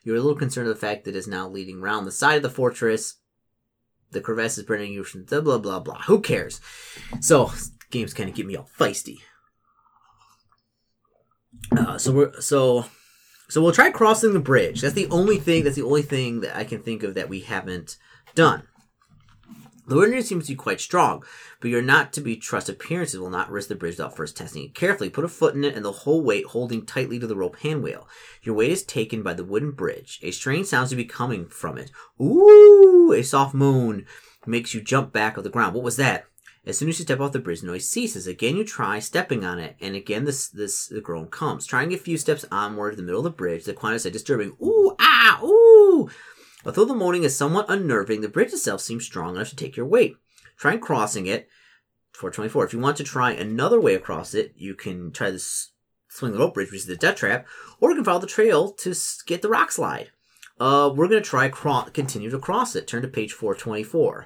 You're 0.04 0.17
a 0.17 0.19
little 0.19 0.36
concerned 0.36 0.67
of 0.67 0.76
the 0.76 0.86
fact 0.86 1.06
that 1.06 1.15
it 1.15 1.17
is 1.17 1.30
now 1.30 1.47
leading 1.47 1.80
round 1.80 2.06
the 2.06 2.12
side 2.12 2.36
of 2.36 2.43
the 2.43 2.50
fortress. 2.50 3.15
The 4.12 4.19
crevasse 4.19 4.58
is 4.58 4.65
preventing 4.65 4.95
you 4.95 5.06
from 5.06 5.23
blah 5.23 5.39
blah 5.39 5.60
blah 5.60 5.80
blah. 5.80 6.02
Who 6.08 6.19
cares? 6.19 6.60
So 7.21 7.52
games 7.89 8.13
kind 8.13 8.30
of 8.30 8.36
get 8.36 8.45
me 8.45 8.58
all 8.58 8.69
feisty. 8.78 9.19
Uh, 11.71 11.97
so 11.97 12.12
we're 12.12 12.41
so 12.41 12.86
so 13.47 13.62
we'll 13.62 13.71
try 13.71 13.91
crossing 13.91 14.34
the 14.34 14.39
bridge. 14.41 14.82
That's 14.82 14.93
the 14.93 15.08
only 15.08 15.38
thing. 15.38 15.63
That's 15.63 15.78
the 15.78 15.84
only 15.84 16.02
thing 16.02 16.41
that 16.41 16.58
I 16.58 16.65
can 16.65 16.82
think 16.84 17.04
of 17.04 17.13
that 17.13 17.30
we 17.30 17.41
haven't 17.41 17.95
done. 18.36 18.63
The 19.88 19.95
wind 19.95 20.26
seems 20.26 20.45
to 20.45 20.52
be 20.52 20.58
quite 20.58 20.82
strong, 20.82 21.23
but 21.62 21.69
you're 21.69 21.82
not 21.82 22.12
to 22.13 22.21
be 22.21 22.36
trust 22.36 22.67
appearances 22.67 23.19
will 23.19 23.30
not 23.30 23.50
risk 23.50 23.69
the 23.69 23.76
bridge 23.76 23.97
without 23.97 24.17
first 24.17 24.36
testing 24.36 24.63
it 24.63 24.76
carefully. 24.76 25.10
Put 25.10 25.23
a 25.23 25.30
foot 25.30 25.56
in 25.56 25.63
it 25.63 25.76
and 25.76 25.86
the 25.86 25.91
whole 25.91 26.21
weight 26.21 26.47
holding 26.47 26.86
tightly 26.86 27.19
to 27.19 27.28
the 27.28 27.38
rope 27.38 27.58
handwheel. 27.60 28.06
Your 28.43 28.56
weight 28.56 28.71
is 28.71 28.84
taken 28.84 29.23
by 29.23 29.34
the 29.34 29.45
wooden 29.45 29.71
bridge. 29.71 30.19
A 30.21 30.32
strange 30.32 30.67
sound 30.67 30.89
to 30.89 30.97
be 30.97 31.06
coming 31.06 31.47
from 31.47 31.78
it. 31.78 31.91
Ooh, 32.21 33.13
a 33.13 33.23
soft 33.23 33.54
moan 33.54 34.06
makes 34.45 34.73
you 34.73 34.82
jump 34.82 35.13
back 35.13 35.38
of 35.38 35.45
the 35.45 35.50
ground. 35.50 35.73
What 35.73 35.86
was 35.86 35.95
that? 35.95 36.26
As 36.65 36.78
soon 36.78 36.89
as 36.89 37.00
you 37.00 37.06
step 37.06 37.21
off 37.21 37.32
the 37.32 37.39
bridge, 37.39 37.62
the 37.62 37.67
noise 37.67 37.88
ceases. 37.88 38.28
Again, 38.28 38.58
you 38.58 38.65
try 38.65 39.00
stepping 39.00 39.45
on 39.45 39.58
it, 39.58 39.78
and 39.80 39.95
again, 39.95 40.26
this 40.26 40.50
this 40.50 40.88
the 40.88 41.00
groan 41.00 41.28
comes. 41.28 41.65
Trying 41.65 41.93
a 41.93 41.97
few 41.97 42.17
steps 42.17 42.43
onward, 42.52 42.95
in 42.95 42.97
the 42.97 43.04
middle 43.04 43.21
of 43.21 43.23
the 43.23 43.30
bridge, 43.30 43.63
the 43.63 43.73
quiet 43.73 44.06
is 44.06 44.12
disturbing. 44.12 44.58
Ooh, 44.62 44.93
ah, 45.00 45.39
ooh. 45.41 46.10
Although 46.65 46.85
the 46.85 46.95
moaning 46.95 47.23
is 47.23 47.35
somewhat 47.35 47.69
unnerving, 47.69 48.21
the 48.21 48.29
bridge 48.29 48.53
itself 48.53 48.81
seems 48.81 49.05
strong 49.05 49.35
enough 49.35 49.49
to 49.49 49.55
take 49.55 49.77
your 49.77 49.85
weight. 49.85 50.17
Try 50.57 50.77
crossing 50.77 51.27
it. 51.27 51.47
424. 52.13 52.65
If 52.65 52.73
you 52.73 52.79
want 52.79 52.97
to 52.97 53.03
try 53.03 53.31
another 53.31 53.79
way 53.79 53.93
across 53.93 54.33
it, 54.33 54.53
you 54.55 54.73
can 54.73 55.11
try 55.11 55.29
this 55.29 55.71
swing 56.09 56.31
the 56.31 56.39
rope 56.39 56.55
bridge, 56.55 56.71
which 56.71 56.81
is 56.81 56.85
the 56.87 56.95
death 56.95 57.17
trap, 57.17 57.45
or 57.79 57.91
you 57.91 57.95
can 57.95 58.03
follow 58.03 58.19
the 58.19 58.27
trail 58.27 58.71
to 58.71 58.93
get 59.27 59.41
the 59.41 59.49
rock 59.49 59.71
slide. 59.71 60.09
Uh, 60.59 60.91
we're 60.93 61.07
going 61.07 61.21
to 61.21 61.29
try 61.29 61.47
cro- 61.47 61.85
continue 61.93 62.31
to 62.31 62.39
cross 62.39 62.75
it. 62.75 62.87
Turn 62.87 63.03
to 63.03 63.07
page 63.07 63.33
424. 63.33 64.25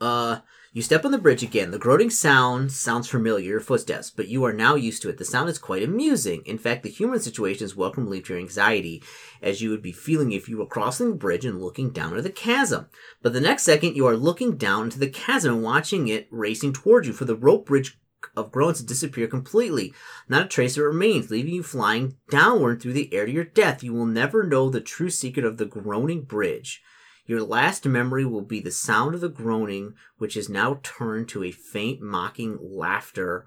Uh, 0.00 0.38
you 0.76 0.82
step 0.82 1.06
on 1.06 1.10
the 1.10 1.16
bridge 1.16 1.42
again. 1.42 1.70
The 1.70 1.78
groaning 1.78 2.10
sound 2.10 2.70
sounds 2.70 3.08
familiar, 3.08 3.46
your 3.46 3.60
footsteps, 3.60 4.10
but 4.10 4.28
you 4.28 4.44
are 4.44 4.52
now 4.52 4.74
used 4.74 5.00
to 5.00 5.08
it. 5.08 5.16
The 5.16 5.24
sound 5.24 5.48
is 5.48 5.58
quite 5.58 5.82
amusing. 5.82 6.42
In 6.44 6.58
fact, 6.58 6.82
the 6.82 6.90
human 6.90 7.18
situation 7.18 7.64
is 7.64 7.74
welcome 7.74 8.04
relief 8.04 8.26
to 8.26 8.34
your 8.34 8.42
anxiety, 8.42 9.02
as 9.40 9.62
you 9.62 9.70
would 9.70 9.80
be 9.80 9.92
feeling 9.92 10.32
if 10.32 10.50
you 10.50 10.58
were 10.58 10.66
crossing 10.66 11.08
the 11.08 11.16
bridge 11.16 11.46
and 11.46 11.62
looking 11.62 11.92
down 11.92 12.10
into 12.10 12.20
the 12.20 12.28
chasm. 12.28 12.90
But 13.22 13.32
the 13.32 13.40
next 13.40 13.62
second, 13.62 13.96
you 13.96 14.06
are 14.06 14.18
looking 14.18 14.58
down 14.58 14.84
into 14.84 14.98
the 14.98 15.08
chasm 15.08 15.54
and 15.54 15.62
watching 15.62 16.08
it 16.08 16.28
racing 16.30 16.74
towards 16.74 17.06
you, 17.06 17.14
for 17.14 17.24
the 17.24 17.36
rope 17.36 17.64
bridge 17.64 17.98
of 18.36 18.52
groans 18.52 18.78
to 18.78 18.86
disappear 18.86 19.28
completely. 19.28 19.94
Not 20.28 20.44
a 20.44 20.46
trace 20.46 20.76
of 20.76 20.82
it 20.82 20.88
remains, 20.88 21.30
leaving 21.30 21.54
you 21.54 21.62
flying 21.62 22.16
downward 22.28 22.82
through 22.82 22.92
the 22.92 23.14
air 23.14 23.24
to 23.24 23.32
your 23.32 23.44
death. 23.44 23.82
You 23.82 23.94
will 23.94 24.04
never 24.04 24.44
know 24.44 24.68
the 24.68 24.82
true 24.82 25.08
secret 25.08 25.46
of 25.46 25.56
the 25.56 25.64
groaning 25.64 26.24
bridge. 26.24 26.82
Your 27.26 27.42
last 27.42 27.84
memory 27.86 28.24
will 28.24 28.42
be 28.42 28.60
the 28.60 28.70
sound 28.70 29.14
of 29.14 29.20
the 29.20 29.28
groaning, 29.28 29.94
which 30.18 30.36
is 30.36 30.48
now 30.48 30.80
turned 30.82 31.28
to 31.30 31.42
a 31.42 31.50
faint 31.50 32.00
mocking 32.00 32.58
laughter 32.60 33.46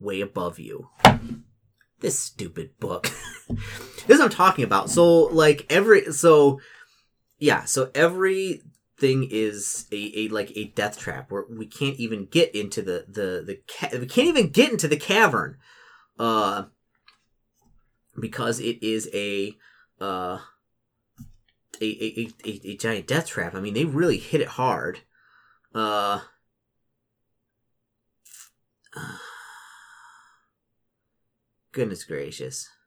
way 0.00 0.20
above 0.20 0.58
you. 0.58 0.88
This 2.00 2.18
stupid 2.18 2.78
book. 2.80 3.10
this 3.48 4.08
is 4.08 4.18
what 4.18 4.22
I'm 4.22 4.30
talking 4.30 4.64
about. 4.64 4.90
So, 4.90 5.24
like, 5.26 5.66
every, 5.70 6.12
so, 6.12 6.60
yeah, 7.38 7.64
so 7.64 7.90
every 7.94 8.62
thing 8.98 9.26
is 9.30 9.86
a, 9.90 10.12
a 10.16 10.28
like 10.28 10.52
a 10.56 10.66
death 10.76 10.96
trap 10.96 11.30
where 11.30 11.44
we 11.50 11.66
can't 11.66 11.96
even 11.96 12.24
get 12.26 12.54
into 12.54 12.82
the 12.82 13.04
the 13.08 13.42
the 13.44 13.58
ca- 13.68 13.98
we 13.98 14.06
can't 14.06 14.28
even 14.28 14.48
get 14.48 14.70
into 14.70 14.86
the 14.86 14.96
cavern 14.96 15.56
uh 16.20 16.62
because 18.20 18.60
it 18.60 18.80
is 18.80 19.10
a 19.12 19.56
uh 20.00 20.38
a 21.84 22.20
a, 22.20 22.28
a, 22.44 22.60
a 22.70 22.76
giant 22.76 23.06
death 23.06 23.28
trap. 23.28 23.54
I 23.54 23.60
mean 23.60 23.74
they 23.74 23.84
really 23.84 24.18
hit 24.18 24.40
it 24.40 24.48
hard. 24.48 25.00
Uh 25.74 26.20
goodness 31.72 32.04
gracious. 32.04 32.68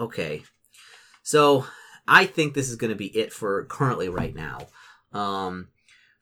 Okay. 0.00 0.44
So 1.24 1.66
I 2.06 2.24
think 2.24 2.54
this 2.54 2.70
is 2.70 2.76
going 2.76 2.90
to 2.90 2.96
be 2.96 3.08
it 3.18 3.32
for 3.32 3.64
currently 3.64 4.08
right 4.08 4.32
now. 4.32 4.68
Um, 5.12 5.70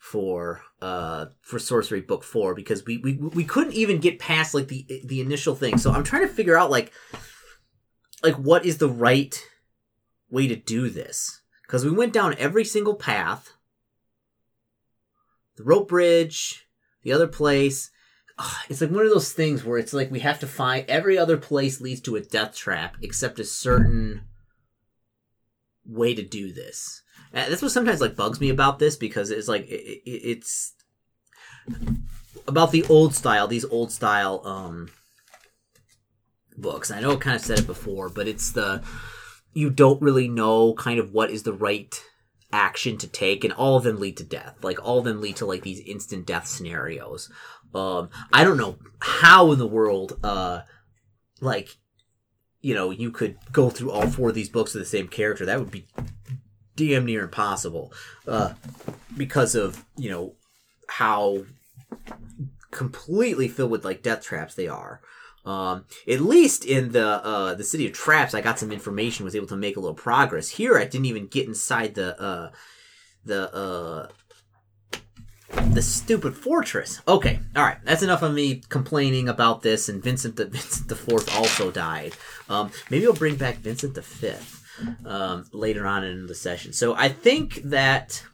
for 0.07 0.63
uh 0.81 1.27
for 1.43 1.59
sorcery 1.59 2.01
book 2.01 2.23
four 2.23 2.55
because 2.55 2.87
we, 2.87 2.97
we 2.99 3.15
we 3.15 3.45
couldn't 3.45 3.73
even 3.73 3.99
get 3.99 4.21
past 4.21 4.55
like 4.55 4.69
the 4.69 5.03
the 5.05 5.21
initial 5.21 5.57
thing. 5.57 5.79
So 5.79 5.91
i'm 5.91 6.05
trying 6.05 6.23
to 6.23 6.33
figure 6.33 6.57
out 6.57 6.71
like 6.71 6.93
like 8.27 8.37
what 8.37 8.67
is 8.67 8.79
the 8.79 8.89
right 8.89 9.43
way 10.31 10.47
to 10.47 10.57
do 10.57 10.91
this? 10.91 11.41
Because 11.63 11.85
we 11.85 11.91
went 11.91 12.13
down 12.13 12.35
every 12.39 12.65
single 12.65 12.95
path. 12.95 13.53
The 15.57 15.65
rope 15.65 15.89
bridge 15.89 16.67
the 17.07 17.13
other 17.13 17.29
place. 17.29 17.91
It's 18.69 18.81
like 18.83 18.91
one 18.91 19.07
of 19.07 19.13
those 19.13 19.33
things 19.33 19.65
where 19.65 19.79
it's 19.79 19.95
like 19.95 20.11
we 20.11 20.19
have 20.21 20.41
to 20.41 20.47
find 20.47 20.85
every 20.91 21.17
other 21.17 21.39
place 21.39 21.81
leads 21.81 22.03
to 22.03 22.17
a 22.17 22.21
death 22.21 22.55
trap 22.55 22.97
except 23.01 23.39
a 23.39 23.45
certain 23.45 24.23
way 25.87 26.15
to 26.15 26.23
do 26.23 26.53
this. 26.53 27.03
And 27.33 27.51
that's 27.51 27.63
what 27.63 27.71
sometimes 27.71 28.01
like 28.01 28.17
bugs 28.17 28.41
me 28.41 28.51
about 28.51 28.79
this 28.79 28.97
because 28.97 29.31
it's 29.31 29.49
like 29.49 29.67
it, 29.69 30.03
it, 30.05 30.11
it's 30.11 30.75
about 32.49 32.73
the 32.73 32.85
old 32.89 33.15
style, 33.15 33.47
these 33.47 33.65
old 33.65 33.93
style 33.93 34.43
um 34.45 34.91
books. 36.57 36.91
I 36.91 37.01
know 37.01 37.13
I 37.13 37.17
kind 37.17 37.37
of 37.37 37.43
said 37.43 37.61
it 37.61 37.67
before, 37.67 38.09
but 38.09 38.29
it's 38.29 38.53
the 38.53 38.83
you 39.53 39.71
don't 39.71 40.03
really 40.03 40.29
know 40.29 40.75
kind 40.75 40.99
of 40.99 41.13
what 41.13 41.31
is 41.31 41.43
the 41.43 41.53
right 41.53 42.03
action 42.53 42.97
to 42.97 43.09
take 43.09 43.43
and 43.43 43.53
all 43.53 43.77
of 43.77 43.83
them 43.83 43.99
lead 43.99 44.17
to 44.17 44.23
death 44.23 44.55
like 44.63 44.83
all 44.83 44.99
of 45.01 45.05
them 45.05 45.21
lead 45.21 45.35
to 45.35 45.45
like 45.45 45.63
these 45.63 45.81
instant 45.81 46.25
death 46.25 46.47
scenarios 46.47 47.29
um 47.75 48.09
i 48.33 48.45
don't 48.45 48.57
know 48.57 48.79
how 49.01 49.51
in 49.51 49.59
the 49.59 49.67
world 49.67 50.19
uh 50.23 50.61
like 51.41 51.77
you 52.67 52.75
know, 52.75 52.91
you 52.91 53.13
could 53.13 53.37
go 53.53 53.71
through 53.71 53.93
all 53.93 54.09
four 54.09 54.31
of 54.31 54.35
these 54.35 54.49
books 54.49 54.75
of 54.75 54.81
the 54.81 54.85
same 54.85 55.07
character. 55.07 55.47
That 55.47 55.61
would 55.61 55.71
be 55.71 55.87
damn 56.75 57.07
near 57.07 57.23
impossible 57.23 57.93
uh, 58.27 58.55
because 59.17 59.55
of, 59.55 59.85
you 59.97 60.11
know, 60.11 60.35
how 60.89 61.45
completely 62.73 63.47
filled 63.47 63.71
with 63.71 63.85
like 63.85 64.03
death 64.03 64.25
traps 64.25 64.57
they 64.57 64.67
are. 64.67 65.01
Um, 65.47 65.85
at 66.09 66.21
least 66.21 66.65
in 66.65 66.91
the 66.91 67.07
uh, 67.07 67.55
the 67.55 67.63
city 67.63 67.87
of 67.87 67.93
traps, 67.93 68.35
I 68.35 68.41
got 68.41 68.59
some 68.59 68.73
information, 68.73 69.25
was 69.25 69.37
able 69.37 69.47
to 69.47 69.57
make 69.57 69.77
a 69.77 69.81
little 69.81 69.95
progress. 69.95 70.49
Here, 70.49 70.77
I 70.77 70.85
didn't 70.85 71.07
even 71.07 71.29
get 71.29 71.47
inside 71.47 71.95
the 71.95 72.21
uh, 72.21 72.51
the 73.25 73.55
uh, 73.55 74.09
the 75.71 75.83
stupid 75.83 76.37
fortress. 76.37 77.01
Okay, 77.07 77.39
all 77.55 77.63
right. 77.63 77.79
That's 77.85 78.03
enough 78.03 78.23
of 78.23 78.35
me 78.35 78.63
complaining 78.69 79.29
about 79.29 79.63
this. 79.63 79.89
And 79.89 80.03
Vincent 80.03 80.35
the 80.35 80.47
Vincent 80.51 80.89
the 80.89 80.97
Fourth 80.97 81.35
also 81.37 81.71
died. 81.71 82.15
Um, 82.49 82.73
maybe 82.91 83.07
I'll 83.07 83.13
bring 83.13 83.37
back 83.37 83.59
Vincent 83.59 83.95
the 83.95 84.03
Fifth 84.03 84.65
um, 85.05 85.45
later 85.53 85.87
on 85.87 86.03
in 86.03 86.27
the 86.27 86.35
session. 86.35 86.73
So 86.73 86.97
I 86.97 87.09
think 87.09 87.63
that 87.63 88.25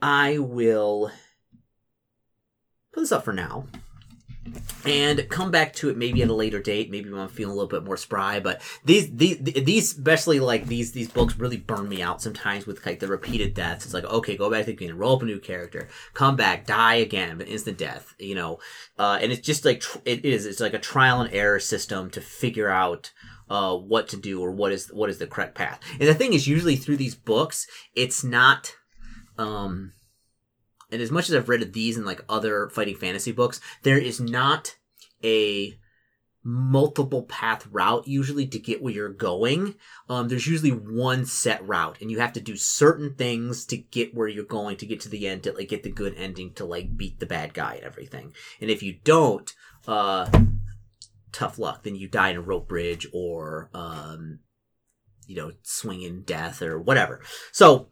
I 0.00 0.38
will 0.38 1.10
put 2.94 3.00
this 3.00 3.12
up 3.12 3.26
for 3.26 3.32
now 3.34 3.66
and 4.84 5.26
come 5.28 5.50
back 5.50 5.72
to 5.72 5.88
it 5.88 5.96
maybe 5.96 6.22
at 6.22 6.28
a 6.28 6.34
later 6.34 6.60
date. 6.60 6.90
Maybe 6.90 7.10
when 7.10 7.20
i'm 7.20 7.28
feeling 7.28 7.52
a 7.52 7.54
little 7.54 7.68
bit 7.68 7.84
more 7.84 7.96
spry 7.96 8.40
but 8.40 8.60
these 8.84 9.10
these 9.10 9.38
these 9.38 9.92
especially 9.92 10.40
like 10.40 10.66
these 10.66 10.92
these 10.92 11.08
books 11.08 11.36
really 11.38 11.56
burn 11.56 11.88
me 11.88 12.02
out 12.02 12.20
sometimes 12.20 12.66
with 12.66 12.84
like 12.84 13.00
the 13.00 13.08
repeated 13.08 13.54
deaths. 13.54 13.84
It's 13.84 13.94
like 13.94 14.04
okay 14.04 14.36
go 14.36 14.50
back 14.50 14.60
to 14.60 14.66
the 14.66 14.72
beginning 14.72 14.98
roll 14.98 15.16
up 15.16 15.22
a 15.22 15.24
new 15.24 15.40
character. 15.40 15.88
Come 16.12 16.36
back 16.36 16.66
die 16.66 16.96
again 16.96 17.40
instant 17.42 17.78
death 17.78 18.14
you 18.18 18.34
know? 18.34 18.58
Uh, 18.98 19.18
and 19.20 19.32
it's 19.32 19.46
just 19.46 19.64
like 19.64 19.82
it 20.04 20.24
is 20.24 20.46
it's 20.46 20.60
like 20.60 20.74
a 20.74 20.78
trial 20.78 21.20
and 21.20 21.32
error 21.32 21.60
system 21.60 22.10
to 22.10 22.20
figure 22.20 22.68
out 22.68 23.12
uh, 23.50 23.76
what 23.76 24.08
to 24.08 24.16
do 24.16 24.40
or 24.40 24.50
what 24.50 24.72
is 24.72 24.88
what 24.88 25.10
is 25.10 25.18
the 25.18 25.26
correct 25.26 25.54
path. 25.54 25.80
And 25.92 26.08
the 26.08 26.14
thing 26.14 26.32
is 26.32 26.46
usually 26.46 26.76
through 26.76 26.96
these 26.96 27.14
books 27.14 27.66
it's 27.94 28.24
not 28.24 28.74
um 29.38 29.92
and 30.94 31.02
as 31.02 31.10
much 31.10 31.28
as 31.28 31.34
I've 31.34 31.48
read 31.48 31.72
these 31.72 31.96
and 31.96 32.06
like 32.06 32.24
other 32.28 32.68
fighting 32.68 32.94
fantasy 32.94 33.32
books, 33.32 33.60
there 33.82 33.98
is 33.98 34.20
not 34.20 34.76
a 35.24 35.74
multiple 36.46 37.22
path 37.22 37.66
route 37.72 38.06
usually 38.06 38.46
to 38.46 38.58
get 38.58 38.80
where 38.80 38.92
you're 38.92 39.08
going. 39.08 39.74
Um, 40.08 40.28
there's 40.28 40.46
usually 40.46 40.70
one 40.70 41.26
set 41.26 41.66
route, 41.66 41.98
and 42.00 42.10
you 42.10 42.20
have 42.20 42.34
to 42.34 42.40
do 42.40 42.56
certain 42.56 43.14
things 43.14 43.64
to 43.66 43.76
get 43.76 44.14
where 44.14 44.28
you're 44.28 44.44
going 44.44 44.76
to 44.76 44.86
get 44.86 45.00
to 45.00 45.08
the 45.08 45.26
end 45.26 45.42
to 45.42 45.52
like 45.52 45.68
get 45.68 45.82
the 45.82 45.90
good 45.90 46.14
ending 46.16 46.52
to 46.54 46.64
like 46.64 46.96
beat 46.96 47.18
the 47.18 47.26
bad 47.26 47.54
guy 47.54 47.74
and 47.74 47.84
everything. 47.84 48.32
And 48.60 48.70
if 48.70 48.82
you 48.82 48.98
don't, 49.02 49.52
uh, 49.88 50.30
tough 51.32 51.58
luck. 51.58 51.82
Then 51.82 51.96
you 51.96 52.08
die 52.08 52.30
in 52.30 52.36
a 52.36 52.40
rope 52.40 52.68
bridge 52.68 53.06
or 53.12 53.68
um, 53.74 54.38
you 55.26 55.36
know, 55.36 55.52
swinging 55.62 56.22
death 56.22 56.62
or 56.62 56.78
whatever. 56.78 57.20
So 57.52 57.88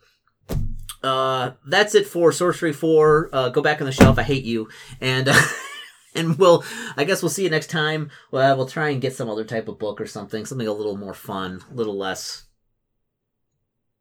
uh, 1.02 1.52
that's 1.66 1.94
it 1.94 2.06
for 2.06 2.32
Sorcery 2.32 2.72
4. 2.72 3.30
Uh, 3.32 3.48
go 3.50 3.62
back 3.62 3.80
on 3.80 3.86
the 3.86 3.92
shelf. 3.92 4.18
I 4.18 4.22
hate 4.22 4.44
you. 4.44 4.68
And, 5.00 5.28
uh, 5.28 5.40
and 6.14 6.38
we'll, 6.38 6.64
I 6.96 7.04
guess 7.04 7.22
we'll 7.22 7.30
see 7.30 7.44
you 7.44 7.50
next 7.50 7.70
time. 7.70 8.10
Well, 8.30 8.56
we'll 8.56 8.66
try 8.66 8.90
and 8.90 9.00
get 9.00 9.14
some 9.14 9.28
other 9.28 9.44
type 9.44 9.68
of 9.68 9.78
book 9.78 10.00
or 10.00 10.06
something. 10.06 10.44
Something 10.44 10.68
a 10.68 10.72
little 10.72 10.96
more 10.96 11.14
fun, 11.14 11.60
a 11.70 11.74
little 11.74 11.96
less 11.96 12.44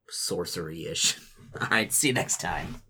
sorcery 0.10 0.86
ish. 0.86 1.18
All 1.62 1.68
right, 1.70 1.92
see 1.92 2.10
you 2.10 2.14
next 2.14 2.40
time. 2.40 2.82